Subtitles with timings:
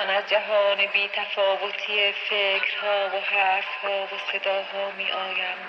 [0.00, 5.60] من از جهان بی تفاوتی فکرها و حرفها و صداها می آیم.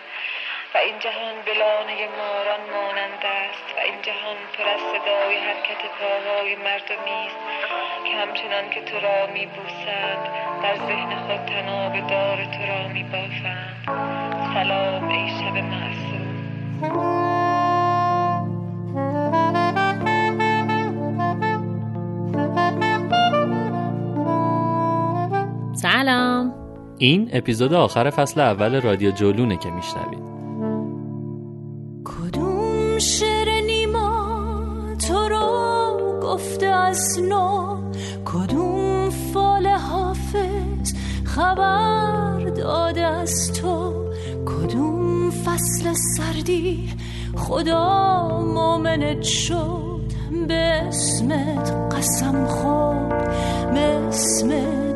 [0.73, 3.77] و این جهان بلانه ماران مانند است.
[3.77, 7.37] و این جهان پر از صدای حرکت پاهای مردمی است
[8.05, 10.23] که همچنان که تو را می بوسند
[10.63, 13.85] در ذهن خود تناب دار تو را می بافند.
[14.53, 15.90] سلام ای شب معصوم
[27.01, 30.19] این اپیزود آخر فصل اول رادیو جولونه که میشنوید.
[32.05, 34.39] کدوم شعر نیما
[35.07, 37.77] تو رو گفته از نو؟
[38.25, 43.93] کدوم فال حافظ خبر داده از تو؟
[44.45, 46.89] کدوم فصل سردی
[47.35, 50.01] خدا مومنت شد؟
[50.47, 53.31] به اسمت قسم خورد
[53.73, 54.90] به اسم تو بانو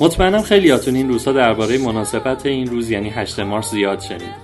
[0.00, 4.42] مطمئنم خیلیاتون این روزها درباره مناسبت این روز یعنی 8 مارس زیاد شنید.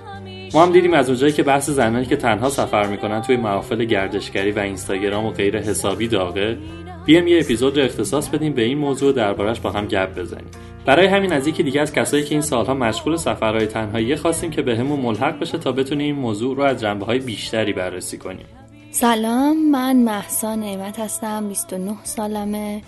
[0.54, 4.50] ما هم دیدیم از اونجایی که بحث زنانی که تنها سفر می‌کنن توی محافل گردشگری
[4.50, 6.58] و اینستاگرام و غیر حسابی داغه
[7.04, 10.50] بیام یه اپیزود رو اختصاص بدیم به این موضوع دربارش با هم گپ بزنیم.
[10.86, 14.62] برای همین از یکی دیگه از کسایی که این سالها مشغول سفرهای تنهایی خواستیم که
[14.62, 18.46] بهمون ملحق بشه تا بتونیم این موضوع رو از جنبه های بیشتری بررسی کنیم.
[18.90, 22.82] سلام من محسا نعمت هستم 29 سالمه.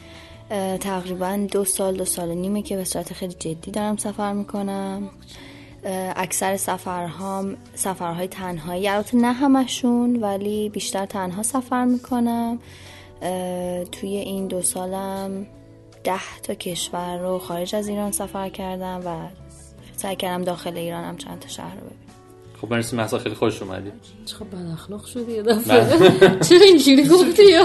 [0.80, 5.10] تقریبا دو سال دو سال و نیمه که به صورت خیلی جدی دارم سفر می‌کنم.
[6.16, 12.58] اکثر سفرهام سفرهای تنهایی البته نه همشون ولی بیشتر تنها سفر می‌کنم.
[13.92, 15.46] توی این دو سالم
[16.04, 19.16] ده تا کشور رو خارج از ایران سفر کردم و
[19.96, 22.00] سعی کردم داخل ایرانم چند تا شهر رو ببینم.
[22.60, 22.96] خب مرسی.
[22.96, 23.92] محسا خیلی خوش اومدی.
[24.26, 26.08] چقدر بد اخلاق شدی یه دفعه.
[26.48, 27.42] چرا اینجوری گفتی؟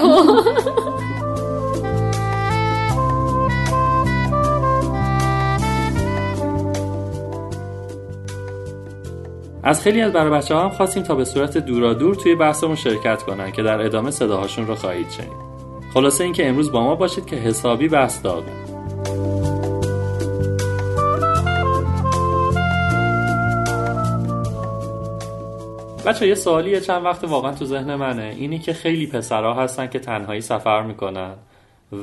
[9.65, 13.51] از خیلی از برای بچه هم خواستیم تا به صورت دورادور توی بحثمون شرکت کنن
[13.51, 15.55] که در ادامه صداهاشون رو خواهید شنید.
[15.93, 18.51] خلاصه اینکه امروز با ما باشید که حسابی بحث داغه
[26.05, 28.35] بچه یه سوالی چند وقت واقعا تو ذهن منه.
[28.37, 31.33] اینی که خیلی پسرها هستن که تنهایی سفر می‌کنن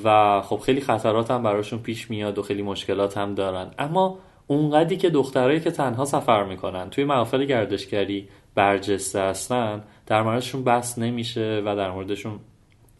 [0.05, 3.71] و خب خیلی خطرات هم براشون پیش میاد و خیلی مشکلات هم دارن.
[3.79, 4.19] اما
[4.53, 10.99] اونقدی که دخترایی که تنها سفر می‌کنن توی محافل گردشگری برجسته هستن در موردشون بحث
[10.99, 12.39] نمیشه و در موردشون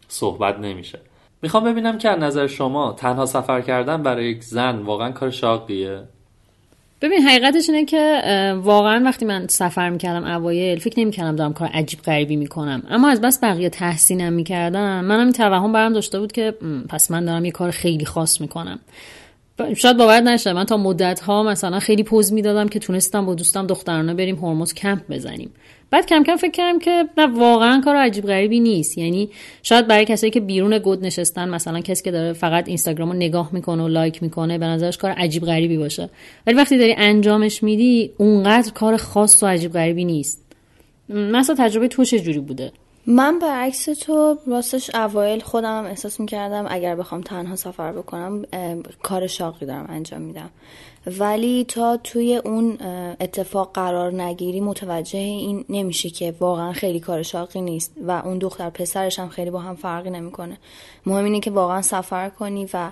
[0.09, 0.99] صحبت نمیشه.
[1.43, 6.03] می‌خوام ببینم که از نظر شما تنها سفر کردن برای یک زن واقعا کار شاقیه؟
[7.01, 8.23] ببین حقیقتش اینه که
[8.63, 12.83] واقعا وقتی من سفر می‌کردم اوایل فکر نمی‌کردم دارم کار عجیب غریبی می‌کنم.
[12.91, 16.55] اما از بس بقیه تحسینم می‌کردم منم این توهم برام داشته بود که
[16.89, 18.79] پس من دارم یه کار خیلی خاص می‌کنم.
[19.77, 23.67] شاید باور نشه من تا مدت ها مثلا خیلی پوز می‌دادم که تونستم با دوستم
[23.67, 25.51] دخترانه بریم هرمز کمپ بزنیم.
[25.91, 28.99] بعد کم کم فکر کردم که نه واقعا کار عجیب غریبی نیست.
[28.99, 29.29] یعنی
[29.63, 33.49] شاید برای کسایی که بیرون گود نشستن مثلا کسی که داره فقط اینستاگرام رو نگاه
[33.53, 36.11] می‌کنه و لایک می‌کنه به نظرش کار عجیب غریبی باشه.
[36.47, 40.43] ولی وقتی داری انجامش میدی اونقدر کار خاص و عجیب غریبی نیست.
[41.09, 42.73] مثلا تجربه تو چه جوری بوده؟
[43.07, 48.43] من برعکس تو راستش اوایل خودم احساس می‌کردم اگر بخوام تنها سفر بکنم
[49.03, 50.51] کار شاقی دارم انجام میدم.
[51.19, 52.79] ولی تا توی اون
[53.21, 58.71] اتفاق قرار نگیری متوجه این نمیشه که واقعا خیلی کار شاقی نیست و اون دختر
[58.71, 60.59] پسرش هم خیلی با هم فرقی نمی‌کنه.
[61.07, 62.91] مهم اینه که واقعا سفر کنی و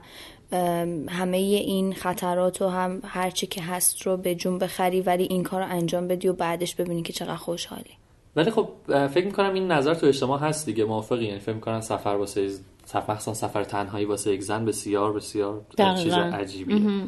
[1.08, 5.60] همه این خطرات و هم هرچی که هست رو به جون بخری ولی این کار
[5.62, 7.99] رو انجام بدی و بعدش ببینی که چقدر خوشحالی.
[8.36, 8.68] ولی خب
[9.06, 11.24] فکر می‌کنم این نظر تو اجتماع هست دیگه موافقی.
[11.24, 12.48] یعنی فکر می‌کنم سفر واسه
[12.84, 15.60] سفر سفر تنهایی واسه یک زن بسیار بسیار
[16.02, 17.04] چیز عجیبیه.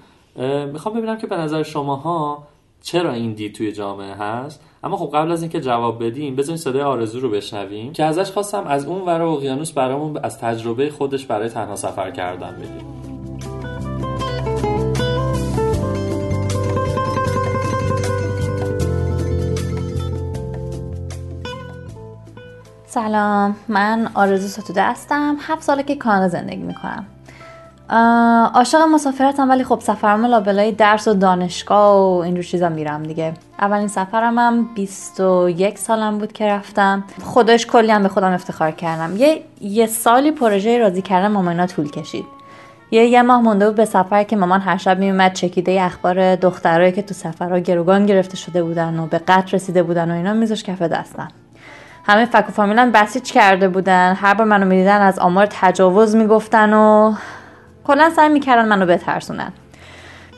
[0.66, 2.46] می‌خوام ببینم که به نظر شماها
[2.82, 4.60] چرا این دید توی جامعه هست.
[4.84, 8.64] اما خب قبل از اینکه جواب بدیم بزنین صدای آرزو رو بشنویم که ازش خواستم
[8.66, 13.21] از اون ور اقیانوس برامون از تجربه خودش برای تنها سفر کردن بدیم.
[22.94, 23.56] سلام.
[23.68, 25.36] من آرزو ستوده هستم.
[25.40, 27.06] هفت ساله که کانادا زندگی می‌کنم.
[28.54, 33.34] عاشق مسافرتم ولی خب سفرم لابلای درس و دانشگاه و اینجور چیزا میرم دیگه.
[33.58, 37.04] اولین سفرم هم 21 سالم بود که رفتم.
[37.22, 39.16] خودش کلی هم به خودم افتخار کردم.
[39.16, 42.24] یه یه سالی پروژه راضی کردن مامانا طول کشید.
[42.90, 46.92] یه یه ماه مونده بود به سفر که مامان هر شب میومد چکیده اخبار دخترایی
[46.92, 50.62] که تو سفرها گروگان گرفته شده بودن و به قتل رسیده بودن و اینا میذاش
[50.62, 51.28] کف دستم.
[52.04, 54.14] همه فک و فامیلم بسیج کرده بودن.
[54.14, 57.14] هر بار منو می‌دیدن از آمار تجاوز می‌گفتن و
[57.84, 59.52] کلا سعی می‌کردن منو بترسونن.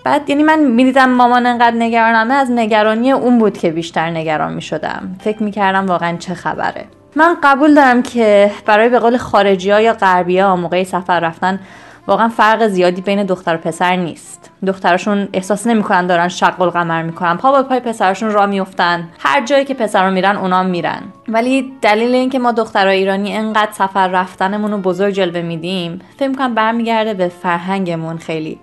[0.05, 5.17] بعد یعنی من می‌دیدم مامان انقدر نگرانمه از نگرانی اون بود که بیشتر نگران می‌شدم.
[5.21, 6.85] فکر می‌کردم واقعا چه خبره.
[7.17, 11.61] من قبول دارم که برای به قول خارجی ها یا غربی ها موقع سفر رفتن
[12.07, 14.51] واقعا فرق زیادی بین دختر و پسر نیست.
[14.67, 17.37] دخترشون احساس نمی‌کنن دارن شق القمر می‌کنن.
[17.37, 21.03] پا با پای پسرشون را میفتن هر جایی که پسرها میرن اونا میرن.
[21.29, 26.55] ولی دلیل اینکه ما دخترای ایرانی انقدر سفر رفتنمون رو بزرگ جلوه میدیم فکر می‌کنم
[26.55, 28.59] برمیگرده به فرهنگمون خیلی.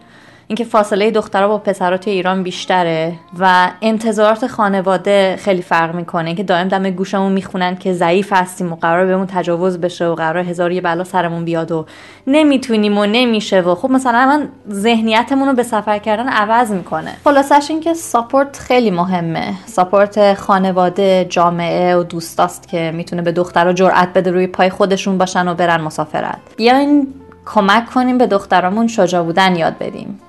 [0.51, 6.35] اینکه فاصله دخترها با پسرها توی ایران بیشتره و انتظارات خانواده خیلی فرق می‌کنه.
[6.35, 10.37] که دائم دم گوشمون می‌خونن که ضعیف هستیم و قرار بهمون تجاوز بشه و قرار
[10.37, 11.85] هزار یه بلا سرمون بیاد و
[12.27, 17.11] نمی‌تونیم و نمیشه و خب مثلا من ذهنیتمون رو به سفر کردن عوض می‌کنه.
[17.23, 19.53] خلاصش اینکه ساپورت خیلی مهمه.
[19.65, 25.47] ساپورت خانواده جامعه و دوستاست که می‌تونه به دخترها جرأت بده روی پای خودشون باشن
[25.47, 26.37] و برن مسافرت.
[26.57, 27.07] بیاین
[27.45, 30.19] کمک کنیم به دخترامون شجاع بودن یاد بدیم.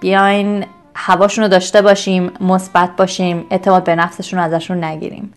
[0.00, 0.64] بیاین
[0.94, 5.32] هواشون رو داشته باشیم مثبت باشیم اعتماد به نفسشون رو ازشون نگیریم.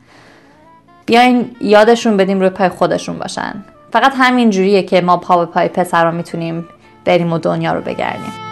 [1.05, 3.65] بیاین یادشون بدیم روی پای خودشون باشن.
[3.93, 6.65] فقط همین جوریه که ما پا به پای پسر رو می‌تونیم
[7.05, 8.42] بریم و دنیا رو بگردیم.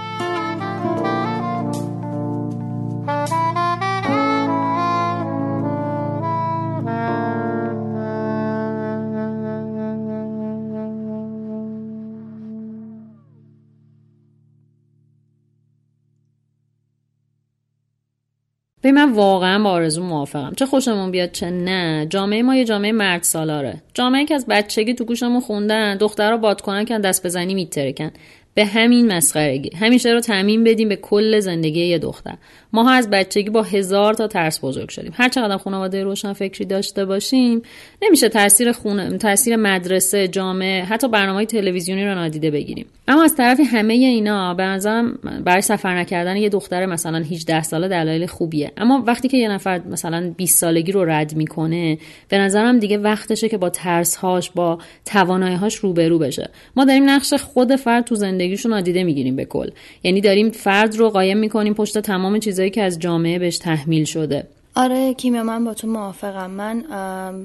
[18.81, 20.53] به من واقعا با آرزو موافقم.
[20.55, 22.07] چه خوشمون بیاد چه نه.
[22.09, 23.81] جامعه ما یه جامعه مرد سالاره.
[23.93, 28.11] جامعه که از بچگی تو گوشمون خوندن دخترها باد کنن که دست بزنی میترکن.
[28.53, 32.33] به همین مسخرگی همیشه رو تعمین بدیم به کل زندگی یه دختر.
[32.73, 35.11] ما ها از بچگی با هزار تا ترس بزرگ شدیم.
[35.15, 37.61] هر چقدر خانواده روشن فکری داشته باشیم
[38.01, 42.85] نمیشه تاثیر خونه تاثیر مدرسه جامعه حتی برنامه تلویزیونی رو نادیده بگیریم.
[43.07, 47.87] اما از طرف همه اینا به نظرم برای سفر نکردن یه دختر مثلا 18 ساله
[47.87, 48.71] دلایل خوبیه.
[48.77, 51.97] اما وقتی که یه نفر مثلا 20 سالگی رو رد می‌کنه
[52.29, 56.49] به نظرم دیگه وقتشه که با ترس هاش با توانایی هاش روبرو بشه.
[56.75, 59.69] ما داریم نقش خود فرد تو زندگیشو نادیده می‌گیریم به کل.
[60.03, 64.47] یعنی داریم فرد رو قایم می‌کنیم پشت تمام چیزایی که از جامعه بهش تحمیل شده.
[64.75, 66.51] آره کیمیا من با تو موافقم.
[66.51, 66.83] من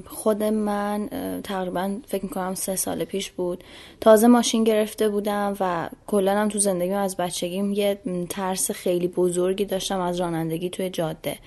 [0.07, 1.09] خود من
[1.43, 3.63] تقریبا فکر می‌کنم سه سال پیش بود.
[4.01, 7.97] تازه ماشین گرفته بودم و کلا هم تو زندگیم از بچگیم یه
[8.29, 11.37] ترس خیلی بزرگی داشتم از رانندگی توی جاده.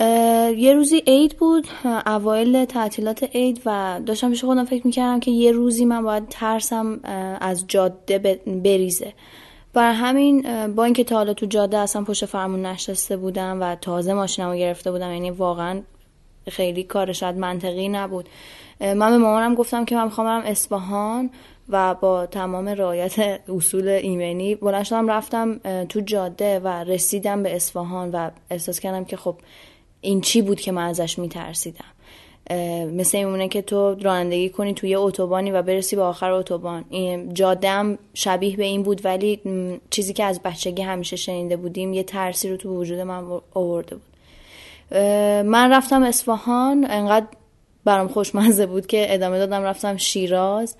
[0.00, 1.66] یه روزی عید بود
[2.06, 7.00] اوایل تعطیلات عید و داشتم پیش خودم فکر می‌کردم که یه روزی من باید ترسم
[7.40, 9.12] از جاده بریزه.
[9.74, 14.12] بر همین با اینکه تا حالا تو جاده اصلا پشت فرمون نشسته بودم و تازه
[14.12, 15.82] ماشینمو گرفته بودم یعنی واقعا
[16.48, 18.28] خیلی کار شاید منطقی نبود.
[18.80, 21.30] من به مامانم گفتم که من می‌خوام برم اصفهان
[21.68, 28.10] و با تمام رعایت اصول ایمنی بلند شدم رفتم تو جاده و رسیدم به اصفهان
[28.10, 29.36] و احساس کردم که خب
[30.00, 31.84] این چی بود که من ازش میترسیدم؟
[32.92, 36.84] مثل میمونه که تو رانندگی کنی توی اتوبانی و برسی به آخر اتوبان.
[37.34, 39.40] جادم شبیه به این بود ولی
[39.90, 43.24] چیزی که از بچگی همیشه شنیده بودیم یه ترسی رو تو وجود من
[43.54, 44.04] آورده بود.
[45.46, 47.26] من رفتم اصفهان انقدر
[47.84, 50.76] برام خوشمزه بود که ادامه دادم رفتم شیراز.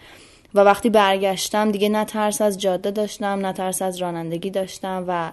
[0.54, 5.32] و وقتی برگشتم دیگه نه ترس از جاده داشتم نه ترس از رانندگی داشتم و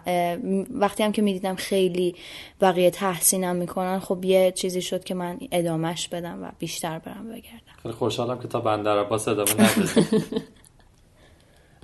[0.71, 2.15] وقتی هم که می‌دیدم خیلی
[2.61, 7.75] بقیه تحسینم می‌کنن خب یه چیزی شد که من ادامهش بدم و بیشتر برم بگردم.
[7.83, 9.53] خیلی خوشحالم که تا بندر عباس ادامه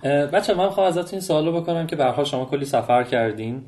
[0.03, 3.65] بچه من خواهم ازتون این سوالو بکنم که برها شما کلی سفر کردین.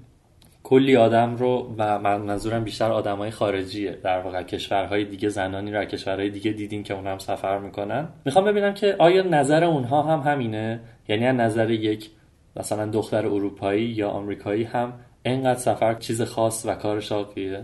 [0.63, 3.91] کلی آدم رو و من منظورم بیشتر آدمای خارجیه.
[4.03, 8.07] در واقع کشورهای دیگه زنانی رو کشورهای دیگه دیدین که اون هم سفر می‌کنن.
[8.25, 12.09] می‌خوام ببینم که آیا نظر اونها هم همینه؟ یعنی از نظر یک
[12.55, 14.93] مثلا دختر اروپایی یا آمریکایی هم
[15.25, 17.63] انقدر سفر چیز خاص و کار شاقیه؟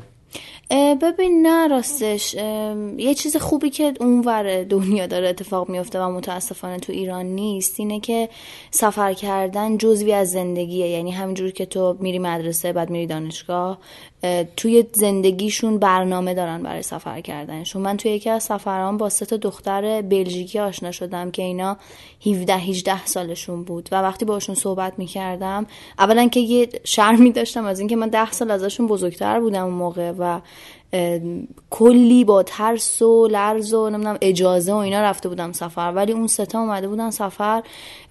[0.72, 2.34] ببین نه راستش
[2.98, 8.00] یه چیز خوبی که اونور دنیا داره اتفاق میفته و متاسفانه تو ایران نیست اینه
[8.00, 8.30] که
[8.72, 10.88] سفر کردن جزوی از زندگیه.
[10.88, 13.80] یعنی همینجور که تو میری مدرسه بعد میری دانشگاه
[14.58, 20.02] توی زندگیشون برنامه دارن برای سفر کردنشون من توی یکی از سفران با سه دختر
[20.02, 21.78] بلژیکی آشنا شدم که اینا
[22.26, 25.66] 17 18 سالشون بود و وقتی باشون صحبت می‌کردم
[26.00, 30.12] اولا که یه شرمی داشتم از اینکه من 10 سال ازشون بزرگتر بودم اون موقع
[30.12, 30.40] و
[31.69, 35.91] کلی با ترس و لرز و نمی‌دونم اجازه و اینا رفته بودم سفر.
[35.96, 37.63] ولی اون ستا اومده بودن سفر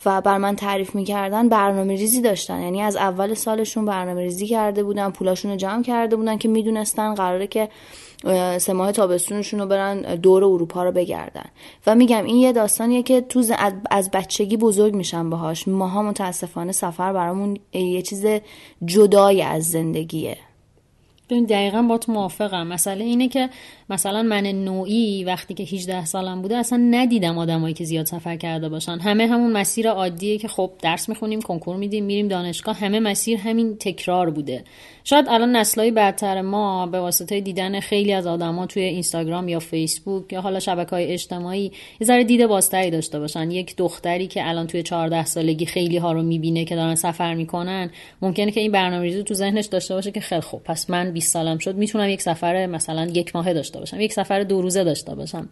[0.06, 2.62] و بر من تعریف می‌کردن برنامه ریزی داشتن.
[2.62, 7.14] یعنی از اول سالشون برنامه ریزی کرده بودن پولاشون رو جمع کرده بودن که می‌دونستن
[7.14, 7.68] قراره که
[8.58, 11.46] سه ماه تابستونشون رو برن دور اروپا رو بگردن.
[11.86, 13.42] و میگم این یه داستانیه که تو
[13.90, 15.68] از بچگی بزرگ میشن باهاش.
[15.68, 18.26] ماها متاسفانه سفر برامون یه چیز
[18.84, 20.36] جدای از زندگیه.
[21.30, 22.66] ببین دقیقا با تو موافقم.
[22.66, 23.48] مسئله اینه که
[23.90, 28.68] مثلا من نوعی وقتی که 18 سالم بوده اصلا ندیدم آدمایی که زیاد سفر کرده
[28.68, 28.98] باشن.
[28.98, 32.76] همه همون مسیر عادیه که خب درس می‌خونیم کنکور میدیم میریم دانشگاه.
[32.76, 34.64] همه مسیر همین تکرار بوده.
[35.04, 40.32] شاید الان نسلهای برتر ما به واسطه دیدن خیلی از آدما توی اینستاگرام یا فیسبوک
[40.32, 43.50] یا حالا شبکه های اجتماعی یه ذره دید بازتری داشته باشن.
[43.50, 47.90] یک دختری که الان توی 14 سالگی خیلی ها رو می‌بینه که دارن سفر می‌کنن
[48.22, 51.58] ممکنه که این برنامه‌ریزی تو ذهنش داشته باشه که خیلی خوب پس من 20 سالم
[51.58, 55.48] شد می‌تونم یک سفر مثلا یک ماهه داشته باشم یک سفر دو روزه داشته باشم.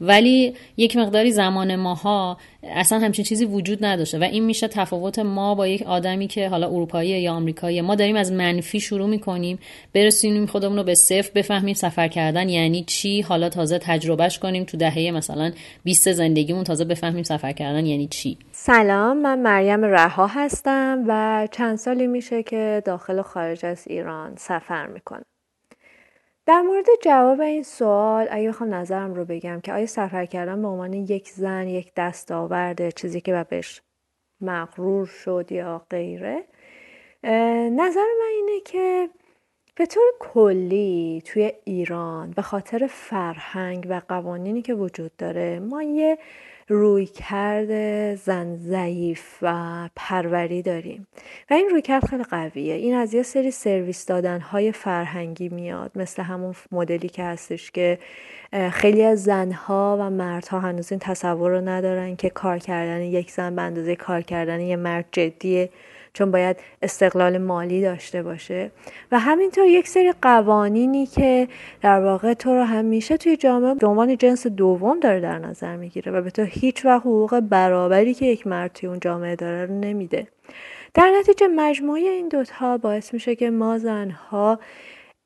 [0.00, 5.54] ولی یک مقداری زمان ماها اصلا همچین چیزی وجود نداشته و این میشه تفاوت ما
[5.54, 7.80] با یک آدمی که حالا اروپایی یا آمریکایی.
[7.80, 9.58] ما داریم از منفی شروع می‌کنیم
[9.92, 14.76] برسونیم خودمون رو به صفر بفهمیم سفر کردن یعنی چی حالا تازه تجربهش کنیم تو
[14.76, 15.52] دهه مثلا
[15.84, 18.36] 20 زندگیمون تازه بفهمیم سفر کردن یعنی چی.
[18.60, 24.36] سلام من مریم رها هستم و چند سالی میشه که داخل و خارج از ایران
[24.36, 25.24] سفر می‌کنم.
[26.46, 30.68] در مورد جواب این سوال اگه بخوام نظرم رو بگم که آیا سفر کردن به
[30.68, 33.82] عنوان یک زن یک دستاورده چیزی که بهش
[34.40, 36.44] مغرور شد یا غیره
[37.70, 39.08] نظر من اینه که
[39.76, 46.18] به طور کلی توی ایران به خاطر فرهنگ و قوانینی که وجود داره ما یه
[46.68, 51.06] روی کرد زن ضعیف و پروری داریم.
[51.50, 52.74] و این روی کرد خیلی قویه.
[52.74, 55.90] این از یه سری سرویس دادن های فرهنگی میاد.
[55.94, 57.98] مثل همون مدلی که هستش که
[58.72, 63.56] خیلی از زنها و مردها هنوز این تصور رو ندارن که کار کردن یک زن
[63.56, 65.70] به اندازه کار کردن یه مرد جدیه.
[66.18, 68.70] چون باید استقلال مالی داشته باشه.
[69.12, 71.48] و همینطور یک سری قوانینی که
[71.82, 76.12] در واقع تو رو همیشه توی جامعه به عنوان جنس دوم داره در نظر می‌گیره
[76.12, 79.74] و به تو هیچ و حقوق برابری که یک مرد توی اون جامعه داره رو
[79.74, 80.26] نمیده.
[80.94, 84.58] در نتیجه مجموعه این دوتا باعث میشه که ما زنها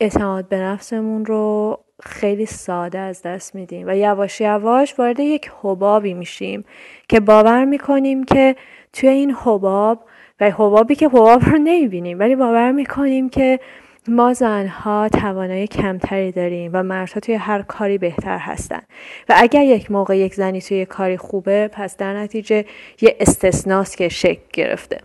[0.01, 6.15] اعتماد به نفسمون رو خیلی ساده از دست میدیم و یواش یواش وارد یک حبابی
[6.15, 6.65] میشیم
[7.09, 8.57] که باور می‌کنیم که
[8.93, 10.05] توی این حباب
[10.43, 13.61] و حبابی که حباب رو نمی‌بینیم ولی باور می‌کنیم که
[14.09, 18.81] ما زنها توانایی کمتری داریم و مردها توی هر کاری بهتر هستن.
[19.29, 22.65] و اگر یک موقع یک زنی توی کاری خوبه پس در نتیجه
[23.01, 24.99] یه استثناست که شکل گرفته.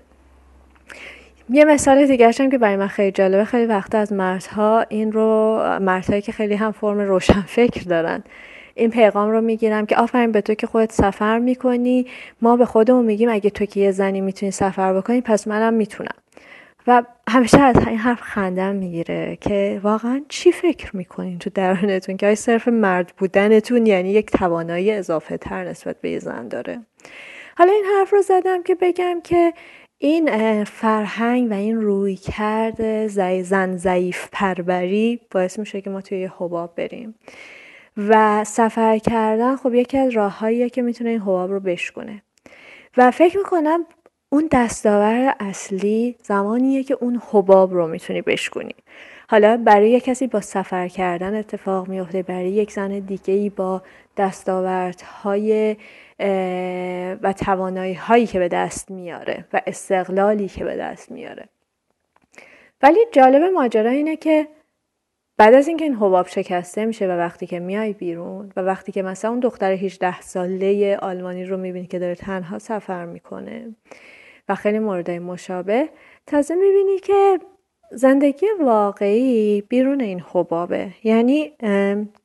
[1.49, 5.59] یه مثال دیگه هم که برای من خیلی جالبه خیلی وقتا از مردها این رو
[5.81, 8.23] مردهایی که خیلی هم فرم روشن فکر دارن.
[8.77, 12.05] این پیغام رو می‌گیرم که آفرین به تو که خودت سفر می‌کنی.
[12.41, 16.15] ما به خودمون میگیم اگه تو که یه زنی می‌تونی سفر بکنی پس منم می‌تونم.
[16.87, 22.25] و همیشه از این حرف خندم می‌گیره که واقعا چی فکر می‌کنین تو درونتون که
[22.25, 26.79] آیا صرف مرد بودنتون یعنی یک توانایی اضافه تر نسبت به یه زن داره؟
[27.57, 29.53] حالا این حرف رو زدم که بگم که
[29.97, 33.07] این فرهنگ و این روی کرد
[33.41, 37.15] زن ضعیف پربری باعث میشه که ما توی یه حباب بریم.
[37.97, 42.21] و سفر کردن خب یکی از راههاییه که می‌تونه این حباب رو بشکنه
[42.97, 43.85] و فکر می‌کنم
[44.29, 48.75] اون دستاور اصلی زمانیه که اون حباب رو می‌تونی بشکنی
[49.29, 53.81] حالا برای یک کسی با سفر کردن اتفاق میفته برای یک زن دیگه ای با
[54.17, 55.75] دستاوردهای
[57.21, 61.49] و توانایی هایی که به دست میاره و استقلالی که به دست میاره.
[62.81, 64.47] ولی جالب ماجرا اینه که
[65.37, 69.01] بعد از اینکه این حباب شکسته میشه و وقتی که میای بیرون و وقتی که
[69.03, 73.75] مثلا اون دختر 18 ساله آلمانی رو می‌بینی که داره تنها سفر می‌کنه
[74.49, 75.89] و خیلی مورد مشابه
[76.27, 77.39] تازه می‌بینی که
[77.91, 80.89] زندگی واقعی بیرون این حبابه.
[81.03, 81.51] یعنی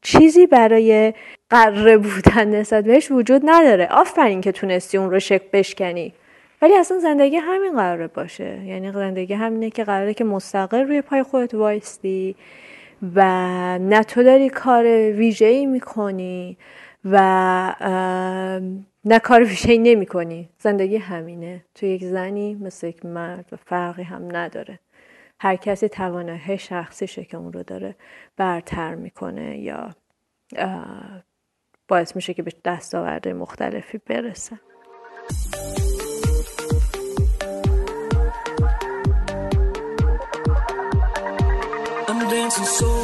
[0.03, 1.15] چیزی برای
[1.51, 3.89] قره بودن نسبت بهش وجود نداره.
[3.91, 6.13] آفرین که تونستی اون رو شک بشکنی.
[6.63, 8.61] ولی اصلا زندگی همین قراره باشه.
[8.67, 12.37] یعنی زندگی همینه که قراره که مستقل روی پای خودت وایستی.
[13.03, 16.59] و نه تو داری کار ویژه ای می‌کنی
[17.05, 17.19] و
[19.05, 21.65] نه کار ویژه ای نمی کنی زندگی همینه.
[21.75, 24.79] تو یک زنی مثل یک مرد و فرقی هم نداره.
[25.41, 27.95] هر کسی توانایی شخصیشه که اون رو داره
[28.37, 29.91] برتر می‌کنه یا
[31.89, 34.59] باعث میشه که به دستاورده مختلفی برسه.
[42.53, 43.02] So.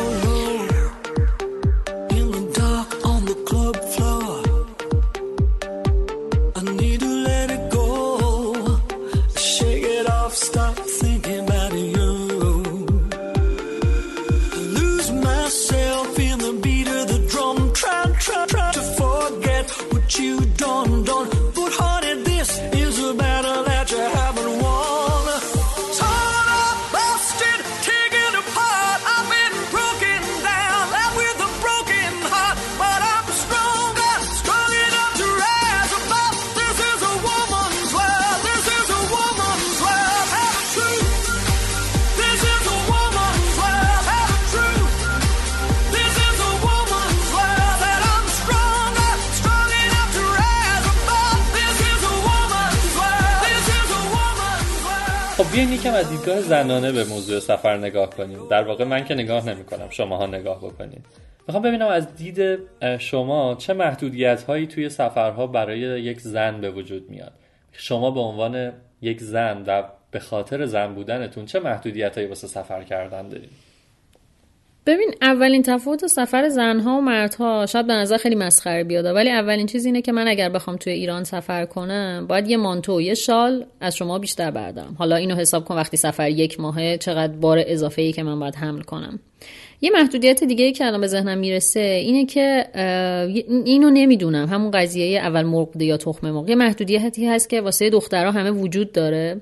[56.49, 58.49] زنانه به موضوع سفر نگاه کنیم.
[58.49, 61.07] در واقع من که نگاه نمی کنم شماها نگاه بکنید.
[61.49, 62.59] می‌خوام ببینم از دید
[62.99, 67.33] شما چه محدودیت هایی توی سفرها برای یک زن به وجود میاد؟
[67.73, 72.83] شما به عنوان یک زن و به خاطر زن بودنتون چه محدودیت هایی واسه سفر
[72.83, 73.51] کردن دارید؟
[74.89, 79.67] ببین اولین تفاوت سفر زنها و مردها شاید به نظر خیلی مسخره بیاد ولی اولین
[79.67, 83.67] چیز اینه که من اگر بخوام توی ایران سفر کنم باید یه مانتو یه شال
[83.81, 84.97] از شما بیشتر بردارم.
[84.99, 88.55] حالا اینو حساب کن وقتی سفر یک ماهه چقدر بار اضافه ای که من باید
[88.55, 89.19] حمل کنم.
[89.81, 92.67] یه محدودیت دیگه ای که الان به ذهنم می‌رسه اینه که
[93.65, 94.49] اینو نمی‌دونم.
[94.49, 96.49] همون قضیه اول مرغ یا تخم مرغ.
[96.49, 99.41] یه محدودیتی هست که واسه دخترها همه وجود داره.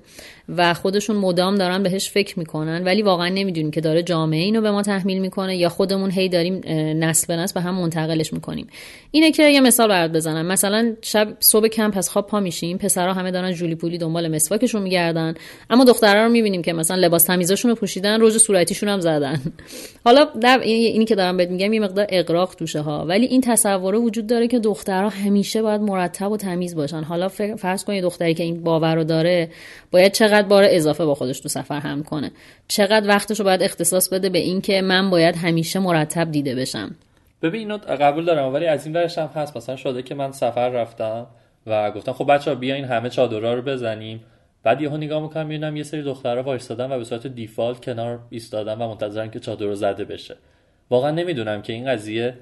[0.48, 4.70] و خودشون مدام دارن بهش فکر می‌کنن ولی واقعا نمی‌دونیم که داره جامعه اینو به
[4.70, 6.60] ما تحمیل می‌کنه یا خودمون هی داریم
[7.04, 8.66] نسل به نسل به هم منتقلش می‌کنیم.
[9.10, 10.46] اینه که یه مثال برات بزنم.
[10.46, 14.82] مثلا شب صبح کمپ از خواب پا میشیم پسرها همه دارن جولی پولی دنبال مسواکشون
[14.82, 15.34] میگردن.
[15.70, 19.40] اما دخترها رو می‌بینیم که مثلا لباس تمیزشون رو پوشیدن رژ صورتیشون هم زدن.
[20.04, 23.04] حالا در اینی که دارم بهت میگم یه مقدار اقراق توشه ها.
[23.06, 27.02] ولی این تصوره وجود داره که دخترها همیشه باید مرتب و تمیز باشن.
[27.02, 29.50] حالا فرض کن یه دختری که این باور رو داره
[29.90, 32.30] باید چقدر بار اضافه با خودش تو سفر هم کنه.
[32.68, 36.94] چقدر وقتش رو باید اختصاص بده به این که من باید همیشه مرتب دیده بشم.
[37.42, 39.56] ببین اینو قبول دارم ولی از این ورش هم هست.
[39.56, 41.26] مثلا شده که من سفر رفتم
[41.66, 44.20] و گفتم خب بچه ها بیاین همه چادرها رو بزنیم.
[44.62, 48.74] بعد یهو نگاه می‌کنم می‌بینم یه سری دخترها وایستادن و به صورت دیفالت کنار ایستادن
[48.74, 50.36] و منتظرن که چادر رو زده بشه.
[50.90, 52.34] واقعا نمی‌دونم که این قضیه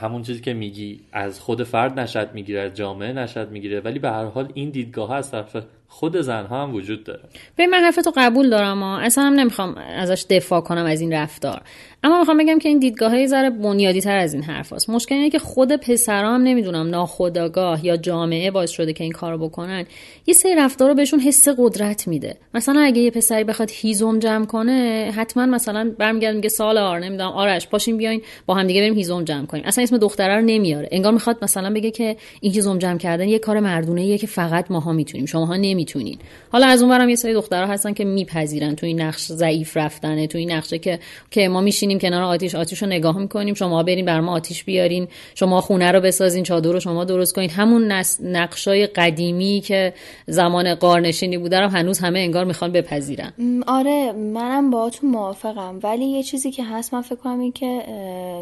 [0.00, 3.80] همون چیزی که میگی از خود فرد نشد می‌گیره از جامعه نشد می‌گیره.
[3.80, 5.56] ولی به هر حال این دیدگاه از طرف
[5.88, 7.20] خود زنها هم وجود داره.
[7.58, 8.98] ببین من حرفتو قبول دارم ها.
[8.98, 11.62] اصلا هم نمی‌خوام ازش دفاع کنم از این رفتار.
[12.04, 14.90] اما می‌خوام بگم که این دیدگاه های ذره بنیادی تر از این حرف هست.
[14.90, 19.38] مشکل اینه که خود پسرا هم نمی‌دونم ناخداگاه یا جامعه باعث شده که این کارو
[19.38, 19.84] بکنن
[20.26, 22.36] یه سری رفتار رو بهشون حس قدرت میده.
[22.54, 27.30] مثلا اگه یه پسری بخواد هیزم جمع کنه حتما مثلا برمیگرد میگه سال آر نمی‌دونم
[27.30, 29.64] آرش پاشین بیاین با هم دیگه بریم هیزم جمع کنیم.
[29.66, 30.88] اصلا اسم دختره رو نمیاره.
[30.92, 34.70] انگار می‌خواد مثلا بگه که این هیزم جمع کردن یه کار مردونه ایه که فقط
[34.70, 35.26] ماها می‌تونیم.
[35.26, 36.18] شماها نمی‌تونین.
[36.52, 40.38] حالا از اونورم یه سری دخترها هستن که میپذیرن تو این نقش ضعیف رفتنه تو
[40.38, 40.98] این نقشه که
[41.30, 45.08] که ما میشینیم کنار آتیش آتیش رو نگاه می‌کنیم شما برین بر ما آتیش بیارین
[45.34, 47.50] شما خونه رو بسازین چادر رو شما درست کنین.
[47.50, 49.94] همون نقشای قدیمی که
[50.26, 53.32] زمان قارنشینی بوده رو هنوز همه انگار می‌خوان بپذیرن.
[53.66, 55.80] آره منم باهاتون موافقم.
[55.82, 57.82] ولی یه چیزی که هست من فکر کنم این که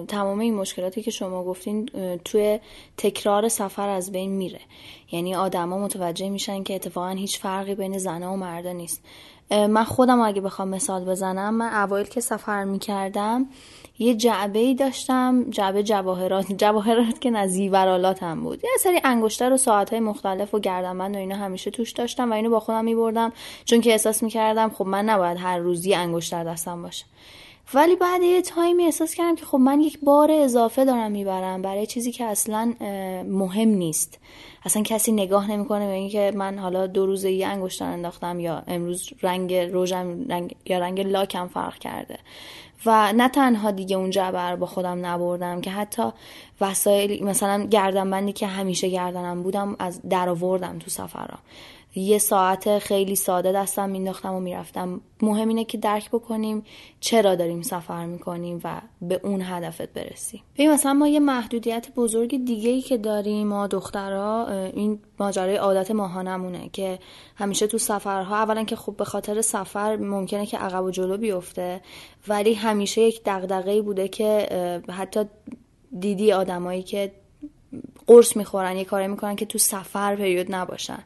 [0.09, 1.89] تمام این مشکلاتی که شما گفتین
[2.25, 2.59] توی
[2.97, 4.61] تکرار سفر از بین میره.
[5.13, 9.03] یعنی آدما متوجه میشن که اتفاقا هیچ فرقی بین زنها و مردا نیست.
[9.51, 13.47] من خودم اگه بخوام مثال بزنم من اوایل که سفر می‌کردم
[13.99, 16.53] یه جعبه ای داشتم جعبه جواهرات.
[16.63, 18.65] جواهرات که نزیورالات هم بود.
[18.65, 22.35] یه سری انگشتر و ساعت های مختلف و گردنبند و اینا همیشه توش داشتم و
[22.35, 23.33] اینو با خودم میبردم.
[23.65, 27.05] چون که احساس می‌کردم خب من نباید هر روزی انگشتر دستم باشه.
[27.75, 31.87] ولی بعد یه تایمی احساس کردم که خب من یک بار اضافه دارم می‌برم برای
[31.87, 32.75] چیزی که اصلا
[33.29, 34.19] مهم نیست.
[34.65, 39.11] اصلا کسی نگاه نمی‌کنه به اینکه من حالا دو روزه یه انگشتر انداختم یا امروز
[39.23, 42.19] رنگ روژم رنگ یا رنگ لاکم فرق کرده.
[42.87, 46.03] و نه تنها دیگه اون جعبه با خودم نبردم که حتی
[46.61, 51.39] وسایل مثلا گردنبندی که همیشه گردنم بودم از در آوردم تو سفرام
[52.01, 55.01] یه ساعت خیلی ساده دستم مینداختم و می‌رفتم.
[55.23, 56.65] مهم اینه که درک بکنیم
[57.01, 60.43] چرا داریم سفر می‌کنیم و به اون هدفت برسیم.
[60.55, 65.91] ببین مثلا ما یه محدودیت بزرگ دیگه ای که داریم ما دخترها این ماجرای عادت
[65.91, 66.99] ماهانمونه که
[67.37, 71.81] همیشه تو سفرها اولا که خب به خاطر سفر ممکنه که عقب و جلو بیفته
[72.29, 74.49] ولی همیشه یک دغدغه‌ای بوده که
[74.89, 75.21] حتی
[76.01, 77.13] دیدی آدمایی که
[78.07, 81.05] قرص می‌خورن یه کاری می‌کنن که تو سفر پریود نباشن.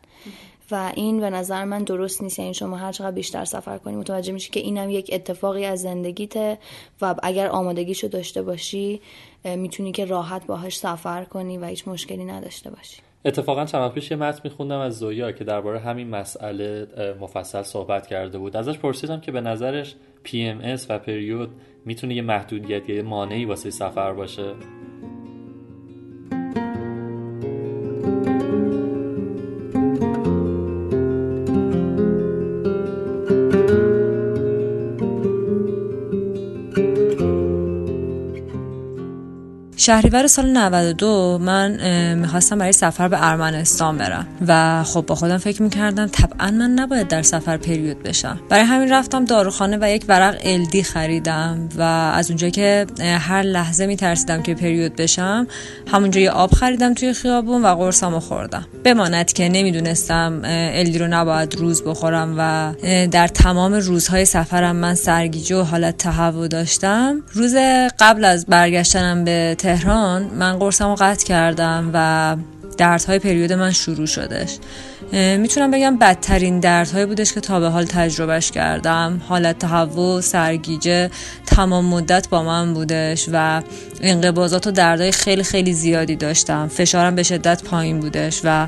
[0.71, 2.39] و این به نظر من درست نیست.
[2.39, 6.59] یعنی شما هر چقدر بیشتر سفر کنی متوجه میشی که اینم یک اتفاقی از زندگیته
[7.03, 9.01] و اگر آمادگیشو داشته باشی
[9.45, 13.03] می‌تونی که راحت باهاش سفر کنی و هیچ مشکلی نداشته باشی.
[13.25, 16.87] اتفاقا چند پیش یه متن میخوندم از زویا که درباره همین مسئله
[17.21, 18.57] مفصل صحبت کرده بود.
[18.57, 21.51] ازش پرسیدم که به نظرش PMS و پریود
[21.85, 24.55] می‌تونه یه محدودیت یه مانعی واسه سفر باشه؟
[39.81, 45.63] شهریور سال 92 من می‌خواستم برای سفر به ارمنستان برم و خب با خودم فکر
[45.63, 48.41] می‌کردم طبعا من نباید در سفر پریود بشم.
[48.49, 53.87] برای همین رفتم داروخانه و یک ورق الدی خریدم و از اونجا که هر لحظه
[53.87, 55.47] میترسیدم که پریود بشم
[55.93, 58.67] همونجا یه آب خریدم توی خیابون و قرصمو خوردم.
[58.85, 62.73] بماند که نمی‌دونستم الدی رو نباید روز بخورم و
[63.07, 67.23] در تمام روزهای سفرم من سرگیجه و حالت تهوع داشتم.
[67.33, 67.55] روز
[67.99, 72.37] قبل از برگشتنم به من قرصمو قطع کردم و
[72.79, 74.59] دردهای پریود من شروع شدش.
[75.13, 79.21] می‌تونم بگم بدترین دردهایی بودش که تا به حال تجربهش کردم.
[79.29, 81.11] حالت تهوع سرگیجه
[81.47, 83.63] تمام مدت با من بودش و
[84.01, 86.69] انقباضات و دردهای خیلی خیلی زیادی داشتم.
[86.69, 88.67] فشارم به شدت پایین بودش و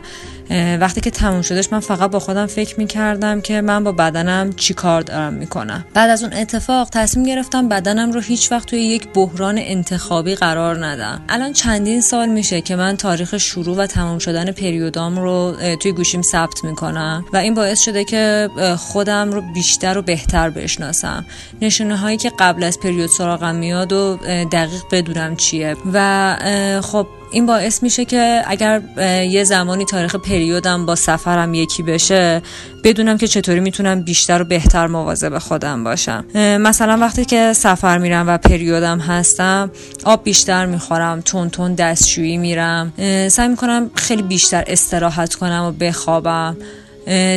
[0.80, 4.74] وقتی که تموم شدش من فقط با خودم فکر می‌کردم که من با بدنم چی
[4.74, 5.84] کار دارم می‌کنم.
[5.94, 10.86] بعد از اون اتفاق تصمیم گرفتم بدنم رو هیچ وقت توی یک بحران انتخابی قرار
[10.86, 11.20] ندم.
[11.28, 16.22] الان چندین سال میشه که من تاریخ شروع و تمام شدن پریودام رو توی گوشیم
[16.22, 21.26] ثبت می‌کنم و این باعث شده که خودم رو بیشتر و بهتر بشناسم.
[21.62, 24.16] نشونه هایی که قبل از پریود سراغم میاد و
[24.52, 25.76] دقیق بدونم چیه.
[25.92, 28.82] و خب این باعث میشه که اگر
[29.30, 32.42] یه زمانی تاریخ پریودم با سفرم یکی بشه
[32.84, 36.24] بدونم که چطوری می‌تونم بیشتر و بهتر مواظب خودم باشم.
[36.60, 39.70] مثلا وقتی که سفر میرم و پریودم هستم
[40.04, 42.92] آب بیشتر می‌خورم تون تون دستشویی میرم.
[43.28, 46.56] سعی می‌کنم خیلی بیشتر استراحت کنم و بخوابم.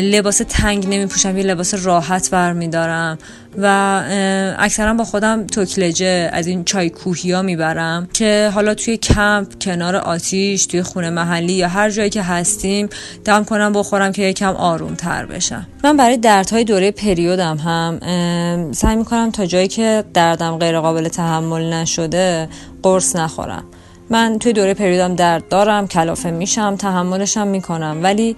[0.02, 3.18] لباس تنگ نمی پوشم یه لباس راحت برمیدارم
[3.58, 3.66] و
[4.60, 9.96] اکثرا با خودم توکلجه از این چای کوهی ها می‌برم که حالا توی کمپ کنار
[9.96, 12.90] آتیش توی خونه محلی یا هر جایی که هستیم
[13.26, 15.68] دم کنم بخورم که یکم آروم تر بشم.
[15.84, 18.00] من برای دردهای دوره پریودم هم
[18.72, 22.50] سعی می‌کنم تا جایی که دردم غیر قابل تحمل نشده
[22.84, 23.64] قرص نخورم.
[24.10, 28.36] من توی دوره پریودم درد دارم کلافه میشم تحملشم می‌کنم ولی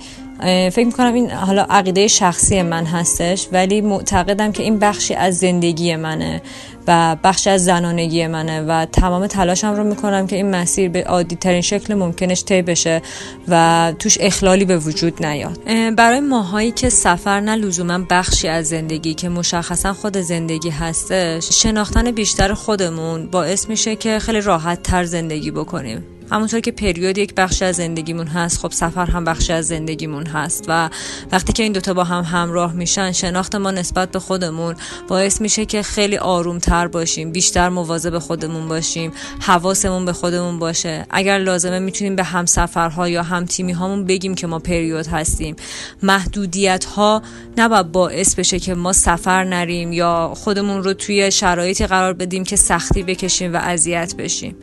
[0.70, 5.96] فکر می‌کنم این حالا عقیده شخصی من هستش ولی معتقدم که این بخشی از زندگی
[5.96, 6.42] منه.
[6.88, 11.36] و بخشی از زنانگی منه و تمام تلاشم رو می‌کنم که این مسیر به عادی
[11.36, 13.02] ترین شکل ممکنش طی بشه
[13.48, 15.60] و توش اخلالی به وجود نیاد.
[15.96, 22.12] برای ماهایی که سفر نه لزوما بخشی از زندگی که مشخصا خود زندگی هستش شناختن
[22.12, 26.06] بیشتر خودمون باعث میشه که خیلی راحت تر زندگی بکنیم.
[26.32, 30.66] همونطور که پریود یک بخش از زندگیمون هست خب سفر هم بخش از زندگیمون هست
[30.68, 30.90] و
[31.32, 34.76] وقتی که این دوتا با هم همراه میشن شناخت ما نسبت به خودمون
[35.08, 41.06] باعث میشه که خیلی آروم تر باشیم بیشتر مواظب خودمون باشیم حواسمون به خودمون باشه.
[41.10, 45.56] اگر لازمه می‌تونیم به همسفرها یا هم تیمی هامون بگیم که ما پریود هستیم.
[46.04, 47.22] محدودیت ها
[47.58, 52.56] نباید باعث بشه که ما سفر نریم یا خودمون رو توی شرایطی قرار بدیم که
[52.56, 54.56] سختی بکشیم و اذیت بشیم.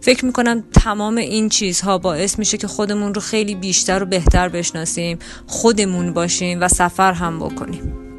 [0.00, 5.18] فکر می‌کنم تمام این چیزها باعث میشه که خودمون رو خیلی بیشتر و بهتر بشناسیم
[5.46, 8.09] خودمون باشیم و سفر هم بکنیم.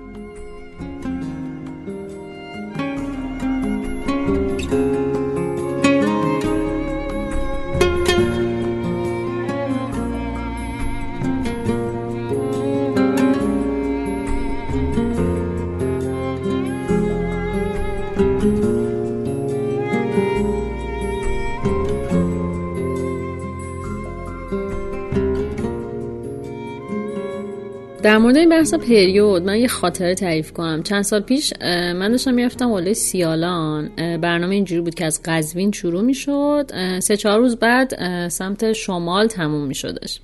[28.11, 30.83] در مورد این بحث پریود من یه خاطره تعریف کنم.
[30.83, 33.89] چند سال پیش من داشتم می‌رفتم والای سیالان.
[33.97, 36.71] برنامه اینجوری بود که از قزوین شروع می‌شد.
[36.99, 40.19] سه چهار روز بعد سمت شمال تموم میشدش.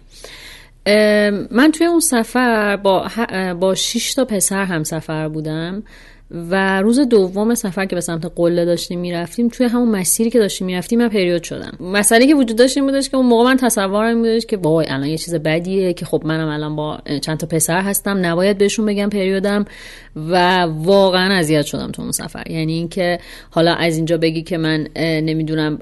[1.51, 3.07] من توی اون سفر با
[3.59, 5.83] با 6 تا پسر هم سفر بودم.
[6.31, 10.67] و روز دوم سفر که به سمت قله داشتیم می‌رفتیم توی همون مسیری که داشتیم
[10.67, 11.71] می‌رفتیم من پریود شدم.
[11.79, 15.07] مسئله که وجود داشت این بودش که اون موقع من تصورم بودش که وای الان
[15.07, 19.09] یه چیز بدیه که خب منم الان با چند تا پسر هستم نباید بهشون بگم
[19.09, 19.65] پریودم.
[20.29, 22.51] و واقعا اذیت شدم تو اون سفر.
[22.51, 25.79] یعنی اینکه حالا از اینجا بگی که من نمی‌دونم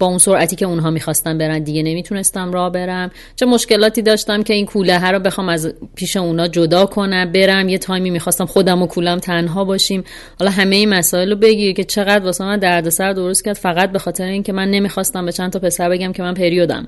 [0.00, 0.18] با اون
[0.56, 3.10] که اونها می‌خواستن برن دیگه نمی‌تونستم راه برم.
[3.36, 7.78] چه مشکلاتی داشتم که این کوله رو بخوام از پیش اونا جدا کنم برم یه
[7.78, 10.04] تایمی می‌خواستم خودم و کولم تنها باشیم.
[10.38, 13.98] حالا همه این مسائل رو بگیر که چقدر واسه من دردسر درست کرد فقط به
[13.98, 16.86] خاطر اینکه من نمی‌خواستم به چند تا پسر بگم که من پریودم.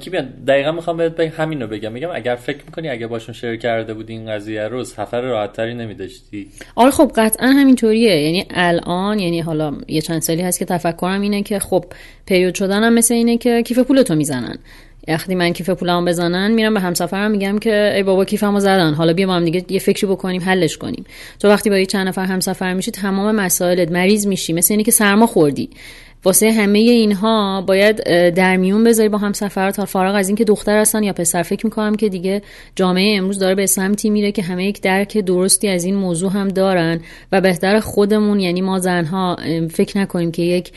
[0.00, 1.92] کی بیان دقیقا می‌خوام بهت همین رو بگم.
[1.92, 5.74] میگم اگر فکر می‌کنی اگه باشون شیر کرده بودی این قضیه رو سفر راحت تری
[5.74, 6.48] نمیداشتی.
[6.74, 8.22] آره خب قطعا همینطوریه.
[8.22, 11.84] یعنی الان یعنی حالا یه چند سالی هست که تفکرم اینه که خب
[12.26, 14.58] پریود شدنم مثل اینه که کیف پولتو می‌زنن.
[15.08, 18.94] وقتی من کیف پولمو بزنن میرم به همسفرم میگم که ای بابا کیفمو زدن.
[18.94, 21.04] حالا بیا با هم دیگه یه فکری بکنیم حلش کنیم.
[21.40, 24.52] تو وقتی با یه چند نفر همسفر میشی تمام مسائلت مریض میشی.
[24.52, 25.70] مثل اینی که سرما خوردی.
[26.24, 28.02] واسه همه اینها باید
[28.34, 31.42] در میون بذاری با هم سفرات تا فارغ از اینکه دختر هستن یا پسر.
[31.42, 32.42] فکر می‌کنم که دیگه
[32.76, 36.48] جامعه امروز داره به سمتی میره که همه یک درک درستی از این موضوع هم
[36.48, 37.00] دارن
[37.32, 39.36] و بهتر خودمون یعنی ما زنها
[39.70, 40.72] فکر نکنیم که یک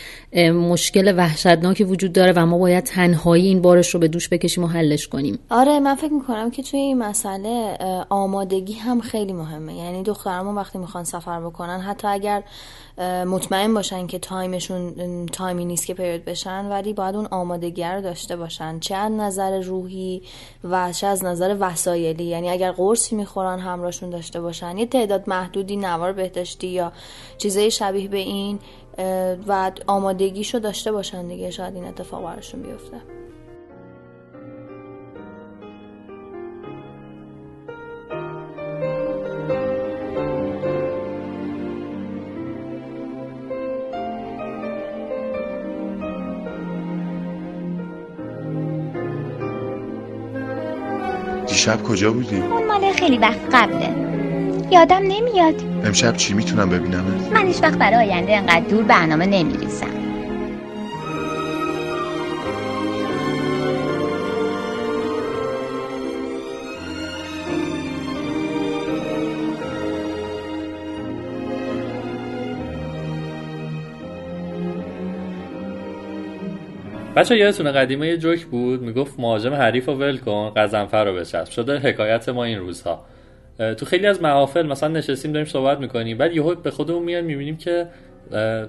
[0.53, 4.67] مشکل وحشتناکی وجود داره و ما باید تنهایی این بارش رو به دوش بکشیم و
[4.67, 5.39] حلش کنیم.
[5.49, 7.77] آره من فکر می‌کنم که توی این مسئله
[8.09, 9.75] آمادگی هم خیلی مهمه.
[9.75, 12.43] یعنی دخترمون وقتی می‌خوان سفر بکنن حتی اگر
[13.25, 18.35] مطمئن باشن که تایمشون تایمی نیست که پریود بشن ولی باید اون آمادگی رو داشته
[18.35, 18.79] باشن.
[18.79, 20.21] چه از نظر روحی
[20.63, 22.23] و چه از نظر وسایلی.
[22.23, 24.77] یعنی اگر قرصی می‌خورن همراهشون داشته باشن.
[24.77, 26.91] یه تعداد محدودی نوار بهداشتی یا
[27.37, 28.59] چیزای شبیه به این
[29.47, 31.51] و آمادگیشو داشته باشن دیگه.
[31.51, 33.20] شاید این اتفاق براشون بیفته.
[51.61, 53.89] دیشب کجا بودی؟ اون مال خیلی وقت قبله
[54.71, 59.87] یادم نمیاد امشب چی می‌تونم ببینم؟ من هیچ وقت برای آینده انقدر دور برنامه نمیریسم
[77.15, 81.49] بچه یادتونه قدیمه یه جوک بود؟ می‌گفت مهاجم حریف رو ول کن قزنفر رو بچسب.
[81.51, 83.05] شده حکایت ما این روزها.
[83.57, 86.17] تو خیلی از محافل مثلا نشستیم داریم صحبت می‌کنیم.
[86.17, 87.87] بعد یهو به خودمون میان می‌بینیم که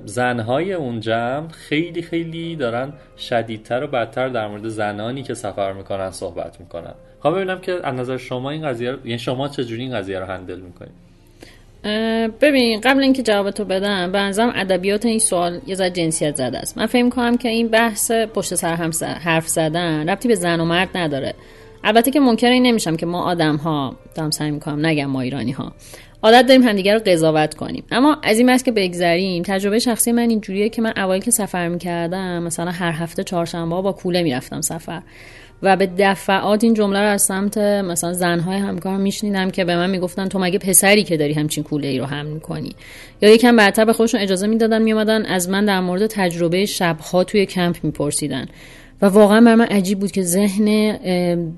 [0.04, 6.10] زنهای اون جمع خیلی خیلی دارن شدیدتر و بدتر در مورد زنانی که سفر می‌کنن
[6.10, 6.94] صحبت می‌کنن.
[7.20, 10.60] خواهم ببینم که از نظر شما این قضیه یعنی شما چجوری این قضیه رو هندل
[10.60, 11.01] می‌کنید؟
[12.40, 16.58] ببین قبل اینکه جواب تو بدم به نظرم ادبیات این سوال یه ذره جنسیت زده
[16.58, 16.78] است.
[16.78, 18.90] من فکر کنم که این بحث پشت سر هم
[19.24, 21.34] حرف زدن ربطی به زن و مرد نداره.
[21.84, 25.52] البته که منکر این نمیشم که ما آدم ها دارم سعی می‌کنم نگم ما ایرانی
[25.52, 25.72] ها
[26.22, 27.84] عادت داریم همدیگه رو قضاوت کنیم.
[27.90, 31.68] اما از این بحث که بگذریم تجربه شخصی من اینجوریه که من اوایل که سفر
[31.68, 35.02] می‌کردم مثلا هر هفته چهارشنبه با کوله می‌رفتم سفر.
[35.62, 39.90] و به دفعات این جمله رو از سمت مثلا زنهای همکارم میشنیدم که به من
[39.90, 42.74] می‌گفتن تو مگه پسری که داری همچین کوله ای رو حمل می‌کنی؟
[43.22, 47.46] یا یکم بعدتر به خودشون اجازه می‌دادن میومدن از من در مورد تجربه شبها توی
[47.46, 48.46] کمپ میپرسیدن.
[49.02, 50.98] و واقعا بر من عجیب بود که ذهن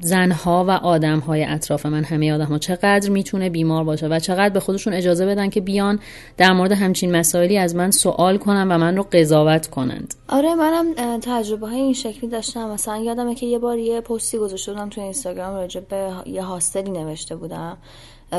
[0.01, 4.61] زنها و آدمهای اطراف من همه آدم ها چقدر می‌تونه بیمار باشه و چقدر به
[4.61, 5.99] خودشون اجازه بدن که بیان
[6.37, 10.15] در مورد همچین مسائلی از من سوال کنن و من رو قضاوت کنند.
[10.29, 12.71] آره منم تجربه های این شکلی داشتم.
[12.71, 16.91] مثلا یادمه که یه بار یه پستی گذاشته بودم تو اینستاگرام راجع به یه هاستلی
[16.91, 17.77] نوشته بودم.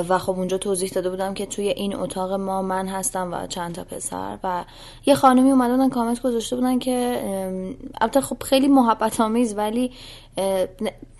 [0.10, 3.76] و خب اونجا توضیح داده بودم که توی این اتاق ما من هستم و چند
[3.76, 4.38] تا پسر.
[4.44, 4.66] و
[5.06, 7.20] یه خانمی اومده بودن کامنت گذاشته بودن که
[8.02, 9.92] البته خب خیلی محبت آمیز ولی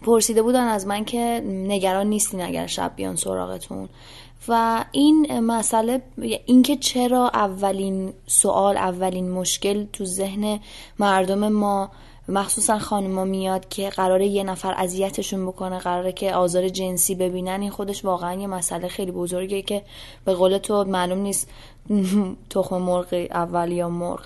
[0.02, 3.90] پرسیده بودن از من که نگران نیستین اگر شب بیان سراغتون.
[4.48, 6.02] و این مسئله
[6.46, 10.60] اینکه چرا اولین سوال اولین مشکل تو ذهن
[11.00, 11.92] مردم ما
[12.28, 17.70] مخصوصا خانما میاد که قراره یه نفر اذیتشون بکنه قراره که آزار جنسی ببینن این
[17.70, 19.82] خودش واقعا یه مسئله خیلی بزرگه که
[20.26, 21.50] به قول تو معلوم نیست
[22.50, 24.26] تخم مرغ اول یا مرغ.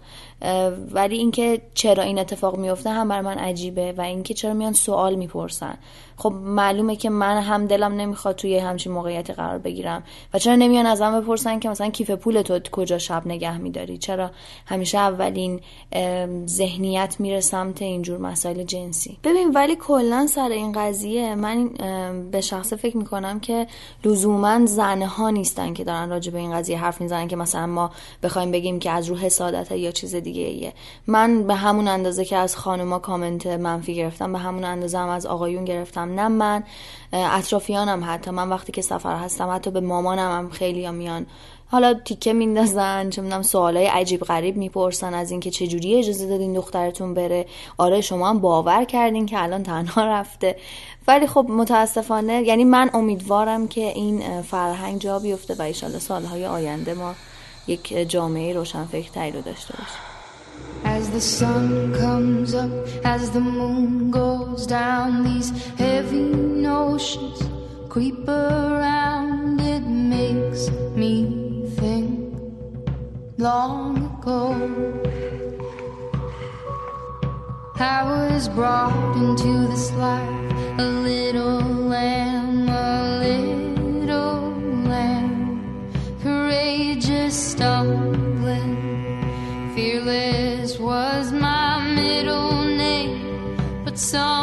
[0.91, 5.15] ولی اینکه چرا این اتفاق میفته هم بر من عجیبه و اینکه چرا میان سوال
[5.15, 5.77] می‌پرسن.
[6.19, 10.03] خب معلومه که من هم دلم نمی‌خواد توی همچین موقعیتی قرار بگیرم.
[10.33, 14.31] و چرا نمیان ازم بپرسن که مثلا کیف پول تو کجا شب نگه میداری؟ چرا
[14.65, 15.59] همیشه اولین
[16.45, 21.69] ذهنیت میره سمت اینجور مسائل جنسی؟ ببین ولی کلا سر این قضیه من
[22.31, 23.67] به شخصه فکر می‌کنم که
[24.05, 27.91] لزوما زنها نیستن که دارن راجع به این قضیه حرف می‌زنن که مثلا ما
[28.23, 30.73] بخوایم بگیم که از رو حسادت یا چیز دیگه ایه.
[31.07, 35.25] من به همون اندازه که از خانوما کامنت منفی گرفتم به همون اندازه هم از
[35.25, 36.08] آقایون گرفتم.
[36.15, 36.63] نه من
[37.13, 38.31] اطرافیانم حتی.
[38.31, 41.25] من وقتی که سفر هستم حتی به مامانم هم خیلی میان.
[41.71, 46.53] حالا تیکه میندازن چه می‌دونم سوالای عجیب غریب می‌پرسن از اینکه چه جوری اجازه دادین
[46.53, 47.45] دخترتون بره.
[47.77, 50.55] آره شما هم باور کردین که الان تنها رفته.
[51.07, 56.93] ولی خب متاسفانه یعنی من امیدوارم که این فرهنگ جا بیفته و ایشالا سالهای آینده
[56.93, 57.15] ما
[57.67, 60.08] یک جامعه روشنفکرتری رو داشته باشیم.
[60.83, 62.71] As the sun comes up,
[63.03, 66.29] as the moon goes down, these heavy
[66.69, 67.41] notions
[67.89, 69.59] creep around.
[69.61, 72.35] It makes me think
[73.37, 74.53] long ago.
[77.79, 81.61] I was brought into this life a little
[81.93, 82.48] lamb,
[93.99, 94.38] song.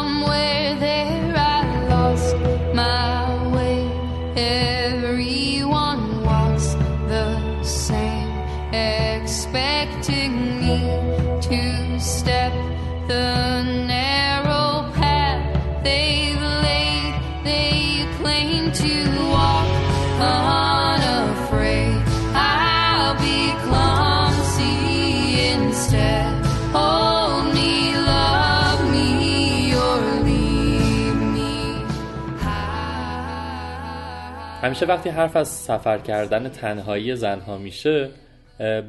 [34.61, 38.09] همیشه وقتی حرف از سفر کردن تنهایی زنها میشه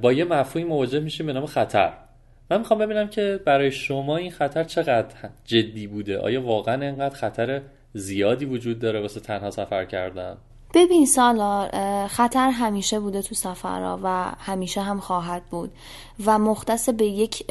[0.02, 1.92] با یه مفهومی مواجه میشیم به نام خطر.
[2.50, 5.06] من می‌خوام ببینم که برای شما این خطر چقدر
[5.44, 10.36] جدی بوده؟ آیا واقعا اینقدر خطر زیادی وجود داره واسه تنها سفر کردن؟
[10.74, 11.68] ببین سالار
[12.06, 15.70] خطر همیشه بوده تو سفرها و همیشه هم خواهد بود.
[16.26, 17.50] و مختص به یک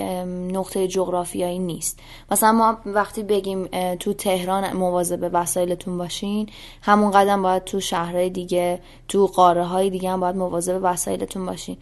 [0.52, 2.00] نقطه جغرافیایی نیست.
[2.32, 6.50] مثلا ما وقتی بگیم تو تهران مواظب وسایلتون باشین
[6.82, 11.78] همون قدم باید تو شهرهای دیگه تو قاره های دیگه هم باید مواظب وسایلتون باشین.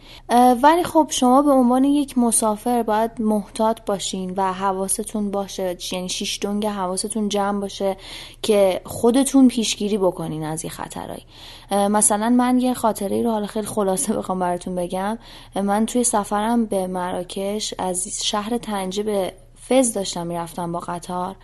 [0.62, 6.38] ولی خب شما به عنوان یک مسافر باید محتاط باشین و حواستون باشه یعنی شیش
[6.42, 7.96] دنگ حواستون جمع باشه
[8.42, 11.24] که خودتون پیشگیری بکنین از این خطرهایی
[11.70, 15.18] مثلا من یه خاطره رو حالا خیلی خلاصه بخوام براتون بگم.
[15.54, 19.32] من توی سفرم به مراکش از شهر تنجه به
[19.68, 21.36] فز داشتم می‌رفتم با قطار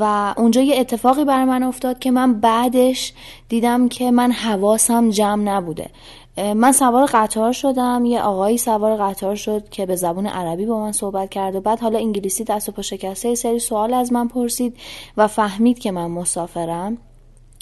[0.00, 3.12] و اونجا یه اتفاقی بر من افتاد که من بعدش
[3.48, 5.90] دیدم که من حواسم جمع نبوده.
[6.36, 10.92] من سوار قطار شدم یه آقایی سوار قطار شد که به زبون عربی با من
[10.92, 14.76] صحبت کرد و بعد حالا انگلیسی دست و پا شکسته سری سوال از من پرسید
[15.16, 16.98] و فهمید که من مسافرم.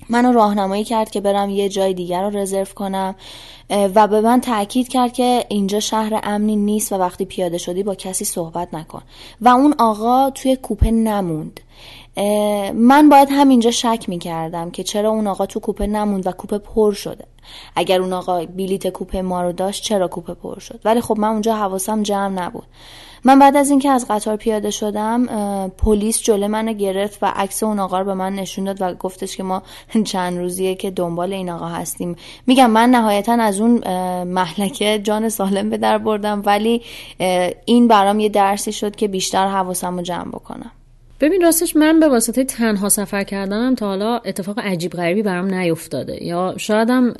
[0.09, 3.14] منو راهنمایی کرد که برم یه جای دیگر رو رزرو کنم
[3.71, 7.94] و به من تاکید کرد که اینجا شهر امنی نیست و وقتی پیاده شدی با
[7.94, 9.03] کسی صحبت نکن.
[9.40, 11.61] و اون آقا توی کوپه نموند.
[12.75, 16.59] من باید همینجا شک می کردم که چرا اون آقا تو کوپه نموند و کوپه
[16.59, 17.25] پر شده.
[17.77, 21.29] اگر اون آقا بلیت کوپه ما رو داشت چرا کوپه پر شد؟ ولی خب من
[21.29, 22.66] اونجا حواسم جمع نبود.
[23.25, 25.27] من بعد از اینکه از قطار پیاده شدم
[25.69, 29.37] پلیس جلو منو گرفت و عکس اون آقا رو به من نشون داد و گفتش
[29.37, 29.63] که ما
[30.05, 32.17] چند روزیه که دنبال این آقا هستیم.
[32.47, 33.89] میگم من نهایتا از اون
[34.25, 36.83] محلکه جان سالم به در بردم ولی
[37.64, 40.71] این برام یه درسی شد که بیشتر حواسم رو جمع بکنم.
[41.21, 46.25] ببین راستش من به واسطه تنها سفر کردنم تا حالا اتفاق عجیب غریبی برام نیفتاده.
[46.25, 47.14] یا شایدم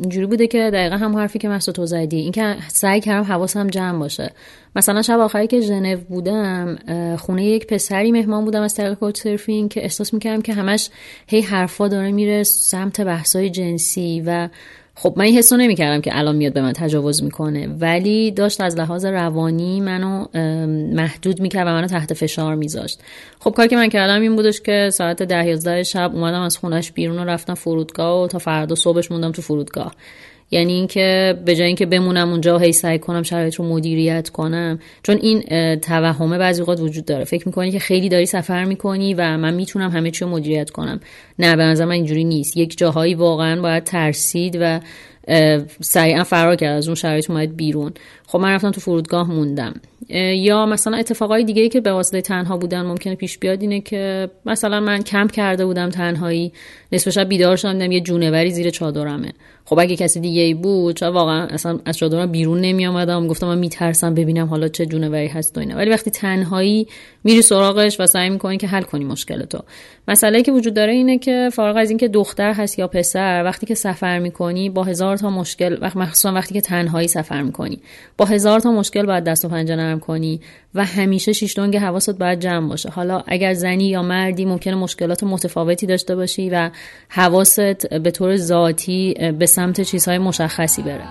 [0.00, 3.98] اینجوری بوده که دقیقا هم حرفی که مسعود تو زدی اینکه سعی کردم حواسم جمع
[3.98, 4.32] باشه.
[4.76, 6.78] مثلا شب آخری که ژنو بودم
[7.16, 10.90] خونه یک پسری مهمان بودم از طریق کوچ که احساس می‌کردم که همش
[11.26, 14.48] هی حرفا داره میره سمت بحثای جنسی و
[14.94, 18.76] خب من این حسو نمی‌کردم که الان میاد به من تجاوز می‌کنه ولی داشت از
[18.76, 20.26] لحاظ روانی منو
[20.94, 23.00] محدود می‌کرد و منو تحت فشار میذاشت.
[23.40, 26.92] خب کاری که من کردم این بودش که ساعت ده یازده شب اومدم از خونش
[26.92, 29.94] بیرون و رفتم فرودگاه و تا فردا صبحش موندم تو فرودگاه.
[30.52, 34.78] یعنی اینکه به جای اینکه بمونم اونجا و هی سعی کنم شرایط رو مدیریت کنم.
[35.02, 35.42] چون این
[35.76, 37.24] توهمه بعضی اوقات وجود داره.
[37.24, 41.00] فکر می‌کنی که خیلی داری سفر می‌کنی و من می‌تونم همه چی رو مدیریت کنم.
[41.38, 42.56] نه به نظر من اینجوری نیست.
[42.56, 44.80] یک جاهایی واقعا باید ترسید و
[45.80, 47.92] سریعا فرار کرد از اون شرایط اومد بیرون.
[48.32, 49.74] خب من رفتم تو فرودگاه موندم.
[50.34, 54.30] یا مثلا اتفاقای دیگه ای که به واسطه تنها بودن ممکنه پیش بیاد اینه که
[54.46, 56.52] مثلا من کمپ کرده بودم تنهایی
[56.92, 59.32] نصف شب بیدار شدم یه جونوری زیر چادرمه.
[59.64, 63.46] خب اگه کسی دیگه ای بود چرا واقعا اصلا از چادرم بیرون نمی آمدم گفتم
[63.46, 65.76] من میترسم ببینم حالا چه جونوری هست و اینا.
[65.76, 66.86] ولی وقتی تنهایی
[67.24, 69.58] میری سراغش و سعی می‌کنی که حل کنی مشکل تو
[70.08, 73.74] مسئله که وجود داره اینه که فارغ از اینکه دختر هست یا پسر وقتی که
[73.74, 77.80] سفر می‌کنی با هزار تا مشکل وقت مخصوصا وقتی که تنهایی سفر می‌کنی.
[78.24, 80.40] هزار تا مشکل باید دست و پنجه نرم کنی
[80.74, 82.88] و همیشه شیش دنگ حواست باید جمع باشه.
[82.88, 86.70] حالا اگر زنی یا مردی ممکنه مشکلات متفاوتی داشته باشی و
[87.08, 91.04] حواست به طور ذاتی به سمت چیزهای مشخصی بره.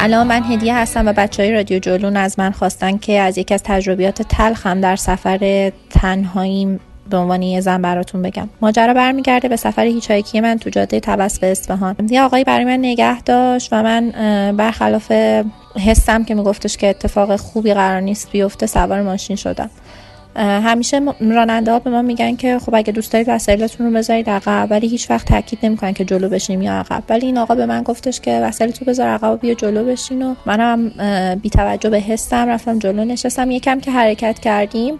[0.00, 3.54] سلام من هدیه هستم و بچه های رادیو جلون از من خواستن که از یکی
[3.54, 6.80] از تجربیات تلخم در سفر تنهایی
[7.10, 8.48] به عنوان یه زن براتون بگم.
[8.60, 11.96] ماجرا برمیگرده به سفر هیچایکی من تو جاده تبس به اصفهان.
[12.10, 14.10] یه آقایی برای من نگه داشت و من
[14.56, 15.12] برخلاف
[15.86, 19.70] حسم که میگفتش که اتفاق خوبی قرار نیست بیفته سوار ماشین شدم.
[20.38, 24.66] همیشه راننده ها به ما میگن که خب اگه دوست دارید وسایلتون رو بذارید عقب
[24.70, 27.02] ولی هیچ وقت تاکید نمی‌کنن که جلو بشینیم یا عقب.
[27.08, 30.34] ولی این آقا به من گفتش که وسایلتو بذار عقب و بیا جلو بشین و
[30.46, 30.88] منم
[31.42, 33.50] بی توجه به حسم رفتم جلو نشستم.
[33.50, 34.94] یکم که حرکت کردیم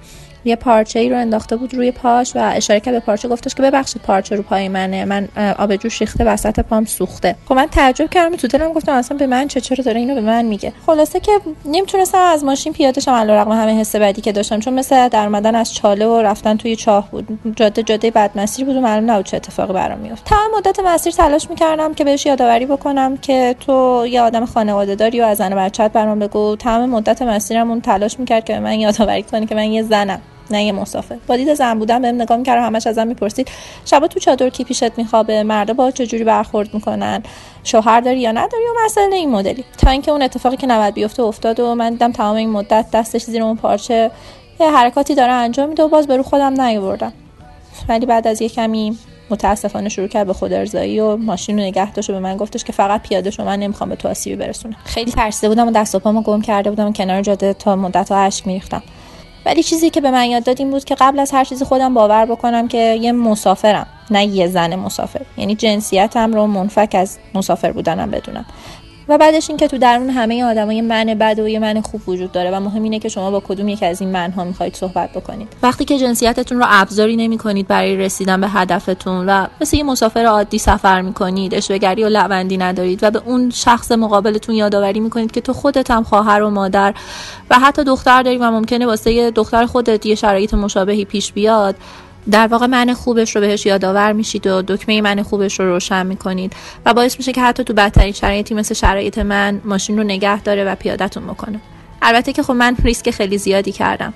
[0.45, 3.63] یه پارچه ای رو انداخته بود روی پاش و اشاره کرد به پارچه گفتش که
[3.63, 5.29] ببخشید پارچه رو پای منه من
[5.59, 7.37] آب جوش ریخته وسط پام سوخته.
[7.49, 10.21] خب من تعجب کردم تو دلم گفتم اصلا به من چه چرا داره اینو به
[10.21, 11.33] من میگه؟ خلاصه که
[11.65, 15.55] نمی‌تونستم از ماشین پیاده شم علیرغم همه حس بدی که داشتم چون مثل در اومدن
[15.55, 17.39] از چاله و رفتن توی چاه بود.
[17.57, 21.13] جاده جاده بد مسیر بود و معلوم نبود چه اتفاقی برام میفته تمام مدت مسیر
[21.13, 25.55] تلاش می‌کردم که بهش یادآوری بکنم که تو یه آدم خانواده داری و از زن
[25.55, 26.57] بچت برام بگو.
[26.57, 30.21] تمام مدت مسیرم اون تلاش می‌کرد که به من یادآوری کنه که من یه زنم.
[30.51, 31.17] نه یه مسافر.
[31.27, 33.49] با دید زن بودن بهم نگاه می‌کرد همش ازم می‌پرسید
[33.85, 37.23] شبا تو چادر کی پیشت میخوابه؟ مردا با چجوری برخورد می‌کنن؟
[37.65, 41.23] شوهر داری یا نداری و مسئله این مدلی؟ تا اینکه اون اتفاقی که نباید بیفته
[41.23, 44.11] افتاد و من دیدم تمام این مدت دستش زیر اون پارچه
[44.61, 47.13] یه حرکاتی داره انجام میده و باز به رو خودم نیاوردم.
[47.89, 48.99] ولی بعد از یه کمی
[49.31, 52.65] متاسفانه شروع کرد به خود ارزایی و ماشین رو نگه داشت و به من گفتش
[52.65, 54.77] که فقط پیاده شو من نمی‌خوام به تو آسیبی برسونم.
[54.85, 58.19] خیلی ترسیده بودم و دست و پامو گم کرده بودم کنار جاده تا مدت ها
[58.19, 58.83] اشک میریختم.
[59.47, 61.95] ولی چیزی که به من یاد داد این بود که قبل از هر چیزی خودم
[61.95, 65.21] باور بکنم که یه مسافرم نه یه زن مسافر.
[65.37, 68.45] یعنی جنسیتم رو منفک از مسافر بودنم بدونم.
[69.09, 72.51] و بعدش اینکه تو درون همه آدمای من بد و یه من خوب وجود داره
[72.51, 75.49] و مهم اینه که شما با کدوم یک از این منها می‌خواید صحبت بکنید.
[75.63, 80.25] وقتی که جنسیتتون رو ابزاری نمی کنید برای رسیدن به هدفتون و مثل یه مسافر
[80.25, 85.41] عادی سفر می‌کنید اشوهگری و لعبندی ندارید و به اون شخص مقابلتون یادآوری می‌کنید که
[85.41, 86.95] تو خودت هم خواهر و مادر
[87.51, 91.77] و حتی دختر داری و ممکنه واسه دختر خودت یه شرایط مشابهی پیش بیاد
[92.31, 96.53] در واقع من خوبش رو بهش یادآور میشید و دکمه من خوبش رو روشن می‌کنید
[96.87, 100.65] و باعث میشه که حتی تو بدترین شرایطی مثل شرایط من ماشین رو نگه داره
[100.65, 101.61] و پیادتون می‌کنه
[102.03, 104.15] البته که خب من ریسک خیلی زیادی کردم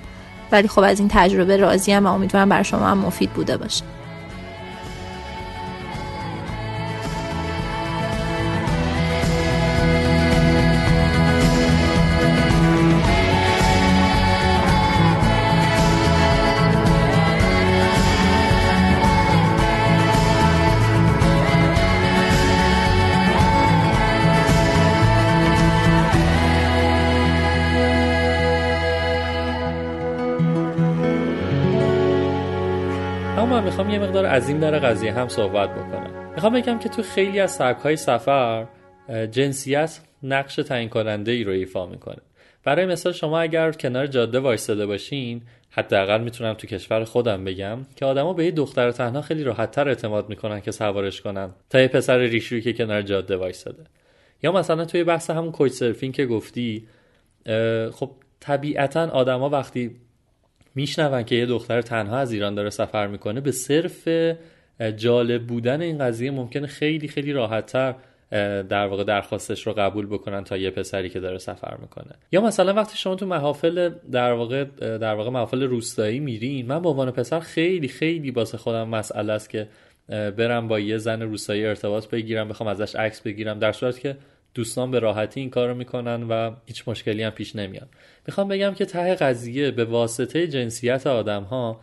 [0.51, 3.83] ولی خب از این تجربه راضیم و امیدوارم برای شما هم مفید بوده باشه.
[34.63, 38.67] در قضیه هم صحبت بکنم می‌خوام بگم که تو خیلی از های سفر
[39.31, 42.17] جنسیت نقش تعیین کننده ای رو ایفا می‌کنه.
[42.63, 48.05] برای مثال شما اگر کنار جاده وایستاده باشین حداقل می‌تونم تو کشور خودم بگم که
[48.05, 52.17] آدما به یه دختر تنها خیلی راحتتر اعتماد می‌کنن که سوارش کنن تا یه پسر
[52.17, 53.83] ریشویی که کنار جاده وایساده
[54.43, 56.87] یا مثلا توی بحث همون کوچ سرفینگ که گفتی
[57.91, 59.95] خب طبیعتا آدما وقتی
[60.75, 64.07] میشنون که یه دختر تنها از ایران داره سفر می‌کنه به صرف
[64.97, 67.95] جالب بودن این قضیه ممکنه خیلی خیلی راحتتر
[68.69, 72.11] در واقع درخواستش رو قبول بکنن تا یه پسری که داره سفر می‌کنه.
[72.31, 76.89] یا مثلا وقتی شما تو محافل در واقع در واقع محافل روستایی میرین من به
[76.89, 79.67] عنوان پسر خیلی خیلی واسه خودم مسئله است که
[80.09, 84.17] برم با یه زن روستایی ارتباط بگیرم بخوام ازش عکس بگیرم در صورت که
[84.53, 87.87] دوستان به راحتی این کار رو می‌کنن و هیچ مشکلی هم پیش نمیاد.
[88.27, 91.79] می‌خوام بگم که ته قضیه به واسطه جنسیت آدم ها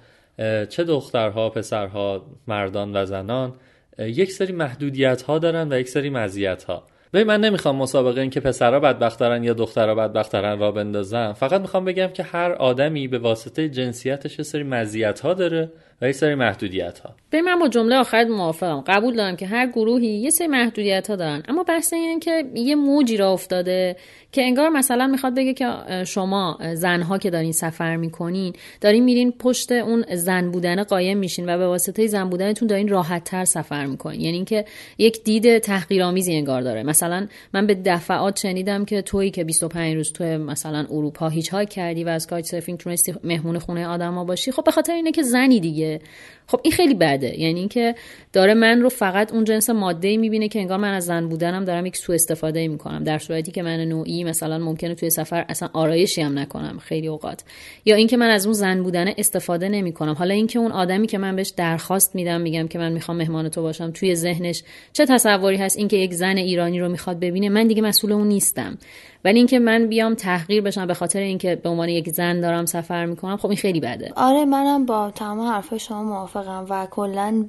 [0.69, 3.55] چه دخترها پسرها مردان و زنان
[3.99, 8.31] یک سری محدودیت ها دارن و یک سری مزیت ها ببین من نمی‌خوام مسابقه این
[8.31, 11.33] که پسرها بدبخت دارن یا دخترها بدبخت دارن را بندازم.
[11.33, 15.73] فقط می‌خوام بگم که هر آدمی به واسطه جنسیتش یه سری مزیت ها داره
[16.03, 18.81] و یه سری محدودیت ها به من با جمله آخرت موافقم.
[18.87, 21.43] قبول دارم که هر گروهی یه سری محدودیت ها دارن.
[21.49, 23.97] اما بحث این که یه موجی را افتاده
[24.33, 25.67] که انگار مثلا می‌خواد بگه که
[26.07, 31.59] شما زنها که دارین سفر می‌کنین دارین میرین پشت اون زن بودن قایم میشین و
[31.59, 34.21] به واسطه زن بودنتون دارین راحت تر سفر می‌کنین.
[34.21, 34.65] یعنی اینکه
[34.99, 36.83] یک دید تحقیرآمیزی انگار داره.
[36.83, 42.05] مثلا من به دفعات شنیدم که تویی که 25 روز تو مثلا اروپا هیچ کردی
[42.05, 44.53] و از کاچ سرفینگ تونستی مهمون خونه آدما باشی.
[44.53, 45.90] خب به خاطر اینه که زنی دیگه.
[45.91, 46.03] 对。
[46.51, 47.41] خب این خیلی بده.
[47.41, 47.95] یعنی اینکه
[48.33, 51.65] داره من رو فقط اون جنس ماده ای می‌بینه که انگار من از زن بودنم
[51.65, 53.05] دارم یک سوء استفاده می‌کنم.
[53.05, 57.45] در صورتی که من نوعی مثلا ممکنه توی سفر اصلا آرایشی هم نکنم خیلی اوقات.
[57.85, 60.13] یا اینکه من از اون زن بودن استفاده نمی‌کنم.
[60.13, 63.63] حالا اینکه اون آدمی که من بهش درخواست میدم میگم که من می‌خوام مهمان تو
[63.63, 67.83] باشم توی ذهنش چه تصوری هست اینکه یک زن ایرانی رو می‌خواد ببینه من دیگه
[67.83, 68.79] مسئول اون نیستم.
[69.25, 73.07] ولی اینکه من بیام تحقیر بشم به خاطر اینکه به عنوان یک زن دارم سفر
[73.07, 74.13] می‌کنم خب این خیلی بده.
[74.17, 77.45] آره منم با تمام حرف شما موافقم و کلا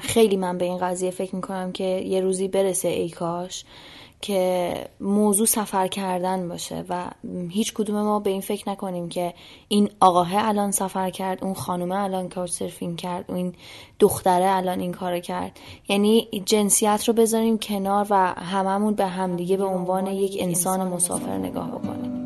[0.00, 3.64] خیلی من به این قضیه فکر می‌کنم که یه روزی برسه ای کاش
[4.20, 7.10] که موضوع سفر کردن باشه و
[7.50, 9.34] هیچ کدوم ما به این فکر نکنیم که
[9.68, 13.54] این آقاه الان سفر کرد اون خانومه الان کار سرفینگ کرد این
[14.00, 15.58] دختره الان این کار کرد.
[15.88, 21.70] یعنی جنسیت رو بذاریم کنار و هممون به همدیگه به عنوان یک انسان مسافر نگاه
[21.70, 22.25] بکنیم.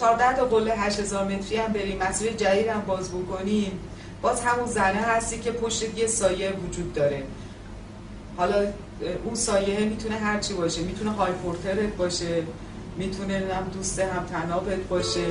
[0.00, 3.78] چهارده تا قله هشت هزار متری هم بریم مسیر جدید هم باز بکنیم.
[4.22, 7.22] باز همون زنه هستی که پشت یه سایه وجود داره.
[8.36, 8.66] حالا
[9.24, 10.82] اون سایه می‌تونه هرچی باشه.
[10.82, 12.42] می‌تونه های پورترت باشه
[12.96, 15.26] می‌تونه هم دوست هم تنابت باشه.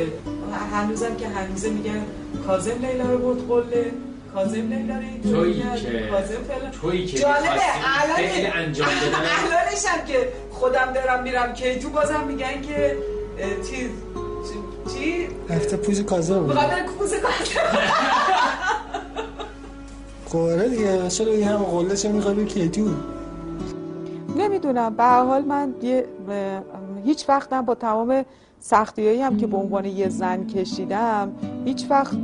[0.74, 2.06] هنوزم که هنوزه میگن
[2.48, 3.92] کازم لیلا رو برد قله.
[4.34, 7.62] کازم لیلا رو تویی که کازم تویی که جالبه
[8.02, 8.88] الان انجام
[9.40, 12.98] الانش هم که خودم دارم میرم که تو بازم میگن که
[13.70, 13.90] چیز
[14.94, 17.78] چی؟ هفته پوز کازم بخاطر پوز کازم
[20.26, 22.88] خوره دیگه چرا این هم قله چه می‌خوای به کیتو
[24.38, 24.96] نمی‌دونم.
[24.96, 26.08] به حال من یه
[27.06, 28.26] هیچ وقتم با تمام
[28.60, 31.32] سختی هم که به عنوان یه زن کشیدم
[31.66, 32.18] هیچ وقت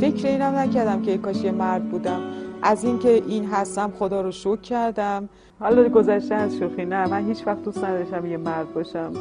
[0.00, 2.20] فکر اینم نکردم که کاش یه مرد بودم.
[2.62, 5.28] از اینکه این هستم خدا رو شکر کردم.
[5.60, 9.12] حالا گذشته از شوخی نه من هیچ وقت دوست نداشتم یه مرد باشم.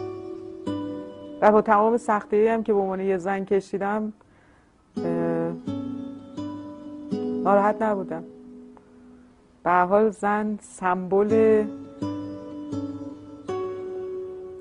[1.42, 4.14] و با تمام سختی هم که به عنوان یه زن کشیدم
[7.44, 8.24] ناراحت نبودم.
[9.64, 11.66] به حال زن سمبل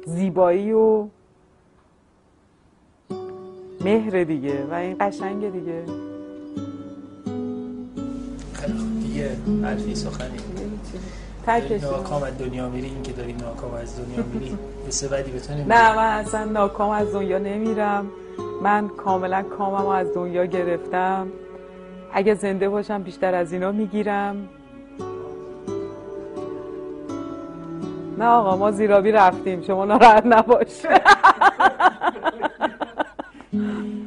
[0.07, 1.07] زیبایی و
[3.85, 5.83] مهر دیگه و این قشنگ دیگه.
[9.03, 10.39] دیگه حرفی سخنی.
[11.49, 15.97] ناکام از دنیا میری این که داری ناکام از دنیا میری به سبدی به نه
[15.97, 18.07] من اصلا ناکام از دنیا نمیرم.
[18.63, 21.27] من کاملا کامم از دنیا گرفتم.
[22.13, 24.49] اگه زنده باشم بیشتر از اینا می‌گیرم.
[28.19, 29.63] نه آقا ما زیرابی رفتیم.
[29.63, 30.67] شما ناراحت نباش.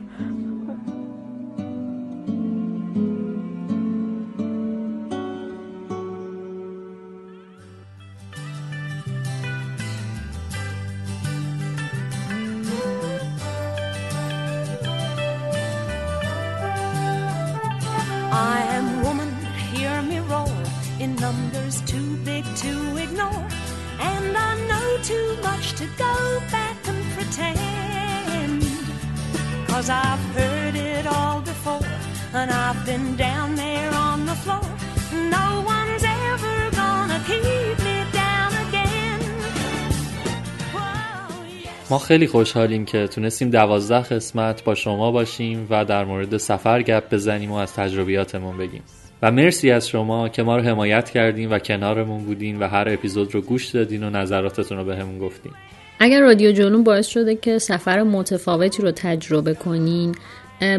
[41.91, 47.13] ما خیلی خوشحالیم که تونستیم دوازده قسمت با شما باشیم و در مورد سفر گپ
[47.13, 48.81] بزنیم و از تجربیاتمون بگیم.
[49.21, 53.35] و مرسی از شما که ما رو حمایت کردین و کنارمون بودین و هر اپیزود
[53.35, 55.51] رو گوش دادین و نظراتتون رو بهمون به گفتین.
[55.99, 60.15] اگر رادیو جنون باعث شده که سفر متفاوتی رو تجربه کنین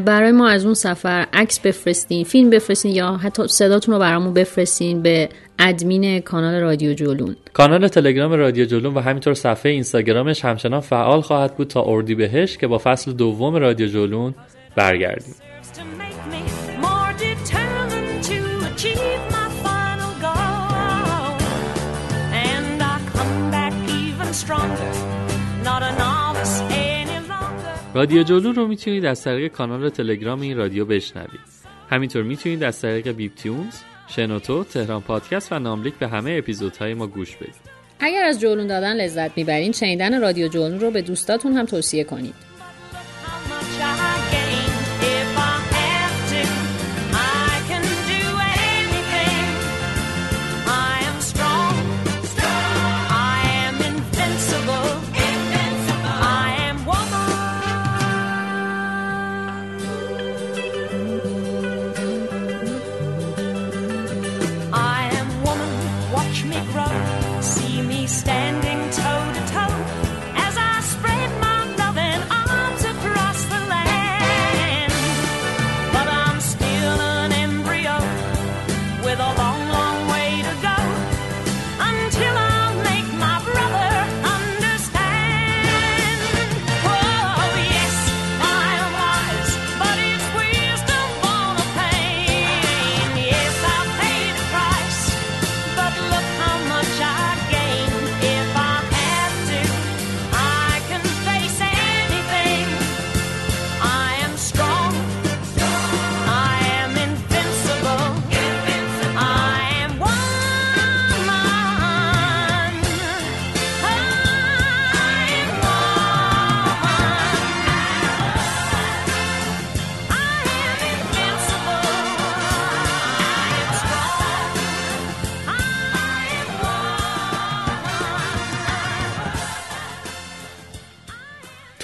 [0.05, 5.03] برای ما از اون سفر عکس بفرستین فیلم بفرستین یا حتی صداتون رو برامون بفرستین
[5.03, 5.29] به
[5.65, 7.37] ادمین کانال رادیو جولون.
[7.53, 12.57] کانال تلگرام رادیو جولون و همینطور صفحه اینستاگرامش همچنان فعال خواهد بود تا اردی بهش
[12.57, 14.35] که با فصل دوم رادیو جولون
[14.77, 15.35] برگردیم.
[27.95, 31.41] رادیو جولون رو می‌تونید از طریق کانال تلگرام این رادیو بشنوید.
[31.91, 33.75] همینطور می‌تونید از طریق بیپ تیونز
[34.17, 37.55] شنوتو تهران پادکست و ناملیک به همه اپیزودهای ما گوش بدید.
[38.01, 42.35] اگر از جولون دادن لذت می‌برین شنیدن رادیو جولون رو به دوستاتون هم توصیه کنید.